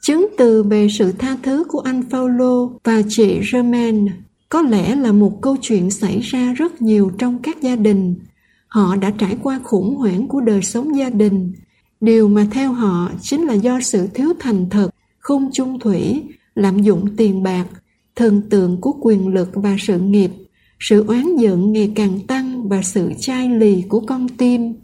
Chứng 0.03 0.27
từ 0.39 0.63
về 0.63 0.89
sự 0.91 1.13
tha 1.13 1.37
thứ 1.43 1.65
của 1.69 1.79
anh 1.81 2.03
Paulo 2.11 2.69
và 2.85 3.03
chị 3.09 3.41
German 3.53 4.07
có 4.49 4.63
lẽ 4.63 4.95
là 4.95 5.13
một 5.13 5.43
câu 5.43 5.57
chuyện 5.61 5.91
xảy 5.91 6.21
ra 6.21 6.53
rất 6.53 6.83
nhiều 6.83 7.11
trong 7.19 7.39
các 7.43 7.63
gia 7.63 7.77
đình. 7.77 8.17
Họ 8.69 8.97
đã 8.97 9.11
trải 9.19 9.37
qua 9.43 9.61
khủng 9.65 9.97
hoảng 9.97 10.29
của 10.29 10.41
đời 10.41 10.63
sống 10.63 10.97
gia 10.97 11.11
đình. 11.11 11.53
Điều 12.01 12.29
mà 12.29 12.47
theo 12.51 12.73
họ 12.73 13.11
chính 13.21 13.47
là 13.47 13.55
do 13.55 13.81
sự 13.81 14.07
thiếu 14.15 14.33
thành 14.41 14.71
thật 14.71 14.91
không 15.23 15.51
chung 15.53 15.79
thủy 15.79 16.23
lạm 16.55 16.79
dụng 16.79 17.17
tiền 17.17 17.43
bạc 17.43 17.67
thần 18.17 18.43
tượng 18.51 18.81
của 18.81 18.93
quyền 19.01 19.29
lực 19.29 19.51
và 19.55 19.77
sự 19.79 19.99
nghiệp, 19.99 20.31
sự 20.81 21.05
oán 21.07 21.37
giận 21.37 21.73
ngày 21.73 21.93
càng 21.95 22.21
tăng 22.27 22.69
và 22.69 22.83
sự 22.83 23.13
chai 23.21 23.49
lì 23.49 23.83
của 23.89 24.01
con 24.01 24.29
tim. 24.29 24.75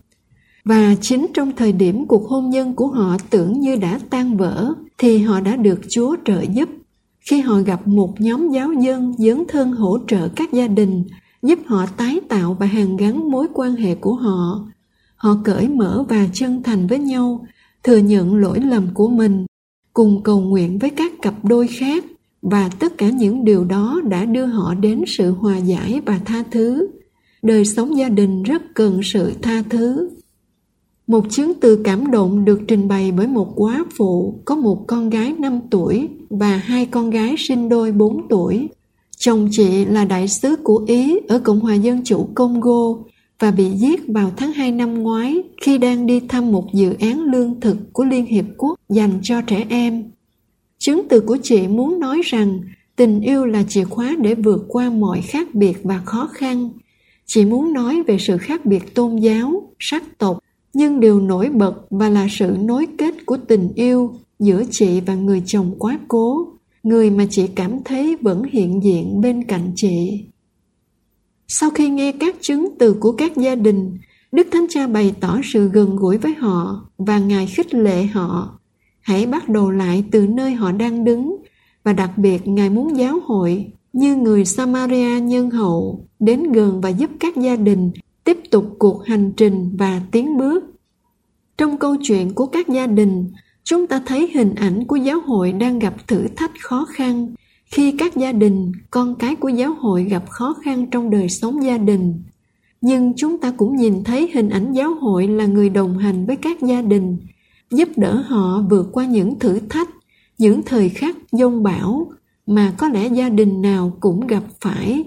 Và 0.65 0.95
chính 1.01 1.27
trong 1.35 1.53
thời 1.57 1.73
điểm 1.73 2.07
cuộc 2.07 2.29
hôn 2.29 2.51
nhân 2.51 2.75
của 2.75 2.87
họ 2.87 3.17
tưởng 3.31 3.61
như 3.61 3.77
đã 3.77 4.01
tan 4.11 4.37
vỡ, 4.37 4.75
thì 4.99 5.19
họ 5.19 5.41
đã 5.41 5.57
được 5.57 5.81
Chúa 5.91 6.17
trợ 6.25 6.41
giúp. 6.41 6.69
Khi 7.21 7.41
họ 7.41 7.61
gặp 7.61 7.89
một 7.89 8.21
nhóm 8.21 8.49
giáo 8.51 8.73
dân 8.73 9.15
dấn 9.19 9.45
thân 9.49 9.73
hỗ 9.73 9.99
trợ 10.09 10.29
các 10.37 10.53
gia 10.53 10.69
đình, 10.69 11.05
giúp 11.43 11.59
họ 11.67 11.87
tái 11.87 12.21
tạo 12.29 12.57
và 12.61 12.67
hàn 12.67 12.97
gắn 12.97 13.31
mối 13.31 13.47
quan 13.55 13.75
hệ 13.75 13.95
của 13.95 14.15
họ. 14.15 14.69
Họ 15.17 15.37
cởi 15.45 15.69
mở 15.69 16.05
và 16.09 16.27
chân 16.33 16.63
thành 16.63 16.87
với 16.87 16.99
nhau, 16.99 17.47
thừa 17.83 17.99
nhận 17.99 18.37
lỗi 18.37 18.61
lầm 18.61 18.89
của 18.95 19.09
mình, 19.09 19.47
cùng 19.99 20.23
cầu 20.23 20.41
nguyện 20.41 20.79
với 20.79 20.91
các 20.91 21.13
cặp 21.23 21.45
đôi 21.45 21.67
khác 21.69 22.05
và 22.43 22.71
tất 22.79 22.99
cả 22.99 23.11
những 23.11 23.45
điều 23.45 23.65
đó 23.65 24.01
đã 24.05 24.25
đưa 24.25 24.45
họ 24.47 24.75
đến 24.75 25.05
sự 25.07 25.31
hòa 25.31 25.57
giải 25.57 26.01
và 26.07 26.21
tha 26.25 26.45
thứ. 26.51 26.89
Đời 27.43 27.65
sống 27.65 27.97
gia 27.97 28.09
đình 28.09 28.43
rất 28.43 28.63
cần 28.75 29.01
sự 29.05 29.33
tha 29.43 29.63
thứ. 29.71 30.11
Một 31.07 31.25
chứng 31.31 31.53
từ 31.61 31.83
cảm 31.85 32.11
động 32.11 32.45
được 32.45 32.61
trình 32.69 32.89
bày 32.89 33.13
bởi 33.13 33.27
một 33.27 33.53
quá 33.57 33.85
phụ, 33.99 34.41
có 34.45 34.57
một 34.57 34.85
con 34.87 35.11
gái 35.11 35.35
5 35.39 35.61
tuổi 35.71 36.09
và 36.31 36.57
hai 36.57 36.87
con 36.87 37.11
gái 37.11 37.35
sinh 37.39 37.69
đôi 37.69 37.93
4 37.93 38.29
tuổi. 38.29 38.69
Chồng 39.19 39.49
chị 39.51 39.85
là 39.85 40.05
đại 40.05 40.29
sứ 40.29 40.57
của 40.57 40.85
Ý 40.87 41.19
ở 41.29 41.39
Cộng 41.39 41.61
hòa 41.61 41.75
Dân 41.75 42.05
chủ 42.05 42.29
Congo 42.35 42.95
và 43.39 43.51
bị 43.51 43.71
giết 43.71 44.01
vào 44.09 44.33
tháng 44.37 44.53
2 44.53 44.73
năm 44.73 44.95
ngoái 44.95 45.43
khi 45.61 45.79
đang 45.79 46.07
đi 46.07 46.21
thăm 46.29 46.53
một 46.53 46.67
dự 46.75 46.95
án 47.01 47.23
lương 47.23 47.61
thực 47.61 47.77
của 47.93 48.05
Liên 48.05 48.27
Hiệp 48.27 48.45
Quốc 48.57 48.81
dành 48.89 49.21
cho 49.23 49.41
trẻ 49.41 49.67
em. 49.69 50.05
Chứng 50.79 51.09
từ 51.09 51.21
của 51.21 51.39
chị 51.43 51.69
muốn 51.69 52.01
nói 52.01 52.21
rằng 52.25 52.61
tình 52.97 53.21
yêu 53.21 53.47
là 53.47 53.63
chìa 53.69 53.85
khóa 53.85 54.17
để 54.21 54.35
vượt 54.35 54.65
qua 54.69 54.91
mọi 54.91 55.21
khác 55.21 55.55
biệt 55.55 55.79
và 55.83 56.03
khó 56.05 56.29
khăn. 56.33 56.71
Chị 57.27 57.45
muốn 57.45 57.73
nói 57.73 58.03
về 58.03 58.19
sự 58.19 58.37
khác 58.39 58.67
biệt 58.67 58.95
tôn 58.95 59.17
giáo, 59.17 59.73
sắc 59.79 60.19
tộc, 60.19 60.39
nhưng 60.75 61.01
điều 61.01 61.21
nổi 61.21 61.49
bật 61.49 61.75
và 61.91 62.09
là 62.09 62.27
sự 62.31 62.57
nối 62.61 62.87
kết 62.99 63.15
của 63.27 63.37
tình 63.49 63.73
yêu 63.75 64.15
giữa 64.39 64.63
chị 64.71 65.01
và 65.01 65.15
người 65.15 65.43
chồng 65.47 65.75
quá 65.79 65.99
cố, 66.09 66.47
người 66.83 67.11
mà 67.11 67.27
chị 67.31 67.47
cảm 67.47 67.79
thấy 67.85 68.17
vẫn 68.21 68.43
hiện 68.53 68.81
diện 68.85 69.21
bên 69.21 69.45
cạnh 69.45 69.73
chị. 69.77 70.25
Sau 71.51 71.71
khi 71.71 71.89
nghe 71.89 72.13
các 72.13 72.37
chứng 72.41 72.69
từ 72.79 72.95
của 73.01 73.13
các 73.13 73.37
gia 73.37 73.55
đình, 73.55 73.99
Đức 74.33 74.47
Thánh 74.53 74.67
Cha 74.69 74.87
bày 74.87 75.15
tỏ 75.21 75.41
sự 75.45 75.69
gần 75.69 75.97
gũi 75.97 76.19
với 76.19 76.35
họ 76.35 76.85
và 76.99 77.19
Ngài 77.19 77.47
khích 77.47 77.75
lệ 77.75 78.07
họ. 78.07 78.59
Hãy 79.01 79.27
bắt 79.27 79.49
đầu 79.49 79.71
lại 79.71 80.05
từ 80.11 80.27
nơi 80.27 80.55
họ 80.55 80.73
đang 80.73 81.05
đứng 81.05 81.37
và 81.85 81.93
đặc 81.93 82.11
biệt 82.17 82.49
Ngài 82.49 82.71
muốn 82.71 82.97
giáo 82.97 83.19
hội 83.25 83.73
như 83.93 84.17
người 84.17 84.45
Samaria 84.45 85.21
nhân 85.21 85.51
hậu 85.51 86.07
đến 86.21 86.53
gần 86.53 86.81
và 86.81 86.89
giúp 86.89 87.11
các 87.21 87.37
gia 87.37 87.57
đình 87.57 87.91
tiếp 88.25 88.39
tục 88.51 88.77
cuộc 88.79 89.07
hành 89.07 89.33
trình 89.37 89.77
và 89.79 90.01
tiến 90.11 90.39
bước. 90.39 90.65
Trong 91.59 91.79
câu 91.79 91.97
chuyện 92.03 92.35
của 92.35 92.47
các 92.47 92.69
gia 92.69 92.87
đình, 92.87 93.31
chúng 93.65 93.87
ta 93.87 94.03
thấy 94.07 94.31
hình 94.35 94.55
ảnh 94.55 94.85
của 94.87 94.97
giáo 94.97 95.21
hội 95.21 95.53
đang 95.53 95.79
gặp 95.79 96.09
thử 96.09 96.27
thách 96.37 96.53
khó 96.61 96.87
khăn 96.95 97.35
khi 97.71 97.95
các 97.99 98.17
gia 98.17 98.33
đình, 98.33 98.73
con 98.91 99.15
cái 99.15 99.37
của 99.37 99.49
giáo 99.49 99.75
hội 99.75 100.05
gặp 100.05 100.31
khó 100.31 100.57
khăn 100.65 100.87
trong 100.91 101.11
đời 101.11 101.29
sống 101.29 101.65
gia 101.65 101.79
đình. 101.79 102.23
Nhưng 102.81 103.13
chúng 103.17 103.39
ta 103.39 103.51
cũng 103.51 103.77
nhìn 103.77 104.05
thấy 104.05 104.31
hình 104.35 104.49
ảnh 104.49 104.73
giáo 104.73 104.95
hội 104.95 105.29
là 105.29 105.47
người 105.47 105.69
đồng 105.69 105.99
hành 105.99 106.27
với 106.27 106.37
các 106.37 106.63
gia 106.63 106.83
đình, 106.83 107.19
giúp 107.71 107.89
đỡ 107.97 108.23
họ 108.27 108.63
vượt 108.71 108.89
qua 108.93 109.07
những 109.07 109.39
thử 109.39 109.61
thách, 109.69 109.89
những 110.39 110.63
thời 110.63 110.89
khắc 110.89 111.17
dông 111.33 111.63
bão 111.63 112.13
mà 112.47 112.75
có 112.79 112.89
lẽ 112.89 113.09
gia 113.09 113.29
đình 113.29 113.63
nào 113.63 113.93
cũng 114.01 114.27
gặp 114.27 114.43
phải. 114.61 115.05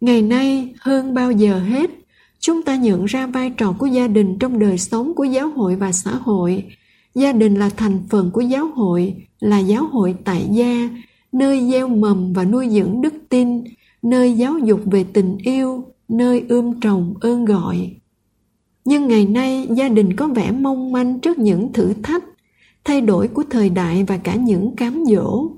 Ngày 0.00 0.22
nay, 0.22 0.74
hơn 0.80 1.14
bao 1.14 1.32
giờ 1.32 1.58
hết, 1.58 1.90
chúng 2.38 2.62
ta 2.62 2.76
nhận 2.76 3.04
ra 3.04 3.26
vai 3.26 3.50
trò 3.50 3.74
của 3.78 3.86
gia 3.86 4.08
đình 4.08 4.38
trong 4.38 4.58
đời 4.58 4.78
sống 4.78 5.14
của 5.14 5.24
giáo 5.24 5.50
hội 5.50 5.76
và 5.76 5.92
xã 5.92 6.10
hội. 6.10 6.64
Gia 7.14 7.32
đình 7.32 7.54
là 7.54 7.70
thành 7.76 7.98
phần 8.08 8.30
của 8.30 8.40
giáo 8.40 8.66
hội, 8.74 9.14
là 9.40 9.58
giáo 9.58 9.86
hội 9.86 10.14
tại 10.24 10.48
gia 10.50 10.88
nơi 11.36 11.70
gieo 11.70 11.88
mầm 11.88 12.32
và 12.32 12.44
nuôi 12.44 12.68
dưỡng 12.70 13.00
đức 13.02 13.14
tin, 13.28 13.64
nơi 14.02 14.32
giáo 14.32 14.58
dục 14.58 14.80
về 14.84 15.04
tình 15.12 15.38
yêu, 15.38 15.84
nơi 16.08 16.44
ươm 16.48 16.80
trồng 16.80 17.14
ơn 17.20 17.44
gọi. 17.44 17.96
Nhưng 18.84 19.08
ngày 19.08 19.26
nay, 19.26 19.68
gia 19.70 19.88
đình 19.88 20.16
có 20.16 20.28
vẻ 20.28 20.50
mong 20.50 20.92
manh 20.92 21.20
trước 21.20 21.38
những 21.38 21.72
thử 21.72 21.92
thách, 22.02 22.24
thay 22.84 23.00
đổi 23.00 23.28
của 23.28 23.42
thời 23.50 23.70
đại 23.70 24.04
và 24.04 24.16
cả 24.16 24.34
những 24.34 24.76
cám 24.76 25.04
dỗ. 25.04 25.50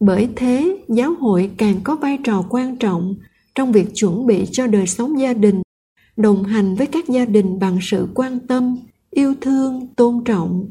Bởi 0.00 0.28
thế, 0.36 0.78
giáo 0.88 1.14
hội 1.20 1.50
càng 1.56 1.76
có 1.84 1.96
vai 1.96 2.18
trò 2.24 2.44
quan 2.50 2.76
trọng 2.76 3.14
trong 3.54 3.72
việc 3.72 3.86
chuẩn 3.94 4.26
bị 4.26 4.44
cho 4.52 4.66
đời 4.66 4.86
sống 4.86 5.20
gia 5.20 5.32
đình, 5.32 5.62
đồng 6.16 6.44
hành 6.44 6.74
với 6.74 6.86
các 6.86 7.08
gia 7.08 7.24
đình 7.24 7.58
bằng 7.58 7.78
sự 7.82 8.08
quan 8.14 8.38
tâm, 8.40 8.76
yêu 9.10 9.34
thương, 9.40 9.86
tôn 9.96 10.24
trọng. 10.24 10.66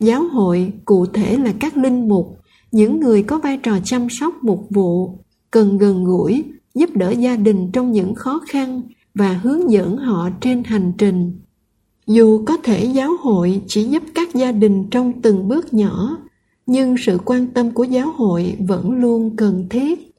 Giáo 0.00 0.22
hội 0.28 0.72
cụ 0.84 1.06
thể 1.06 1.36
là 1.36 1.52
các 1.60 1.76
linh 1.76 2.08
mục 2.08 2.39
những 2.72 3.00
người 3.00 3.22
có 3.22 3.38
vai 3.38 3.56
trò 3.56 3.78
chăm 3.84 4.06
sóc 4.10 4.34
mục 4.42 4.66
vụ, 4.70 5.18
cần 5.50 5.78
gần 5.78 6.04
gũi, 6.04 6.44
giúp 6.74 6.90
đỡ 6.94 7.10
gia 7.10 7.36
đình 7.36 7.70
trong 7.72 7.92
những 7.92 8.14
khó 8.14 8.40
khăn 8.48 8.82
và 9.14 9.32
hướng 9.32 9.70
dẫn 9.70 9.96
họ 9.96 10.30
trên 10.40 10.64
hành 10.64 10.92
trình. 10.98 11.32
Dù 12.06 12.44
có 12.46 12.56
thể 12.56 12.84
giáo 12.84 13.10
hội 13.20 13.62
chỉ 13.66 13.84
giúp 13.84 14.02
các 14.14 14.34
gia 14.34 14.52
đình 14.52 14.90
trong 14.90 15.22
từng 15.22 15.48
bước 15.48 15.74
nhỏ, 15.74 16.16
nhưng 16.66 16.96
sự 16.98 17.18
quan 17.24 17.46
tâm 17.46 17.70
của 17.70 17.84
giáo 17.84 18.12
hội 18.16 18.56
vẫn 18.58 18.90
luôn 18.92 19.36
cần 19.36 19.66
thiết. 19.70 20.09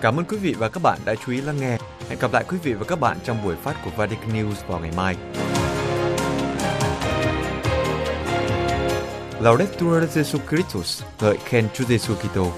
Cảm 0.00 0.16
ơn 0.16 0.24
quý 0.24 0.36
vị 0.36 0.54
và 0.58 0.68
các 0.68 0.82
bạn 0.82 0.98
đã 1.04 1.14
chú 1.14 1.32
ý 1.32 1.40
lắng 1.40 1.56
nghe. 1.60 1.78
Hẹn 2.08 2.18
gặp 2.18 2.32
lại 2.32 2.44
quý 2.48 2.58
vị 2.62 2.72
và 2.72 2.84
các 2.84 3.00
bạn 3.00 3.16
trong 3.24 3.44
buổi 3.44 3.56
phát 3.56 3.76
của 3.84 3.90
Vatican 3.96 4.32
News 4.32 4.54
vào 4.66 4.80
ngày 4.80 4.90
mai. 4.96 5.16
Laudetur 9.40 10.04
Jesu 10.18 10.38
Christus, 10.48 11.02
ngợi 11.20 11.36
khen 11.44 11.68
Chúa 11.74 11.84
Giêsu 11.84 12.14
Kitô. 12.14 12.52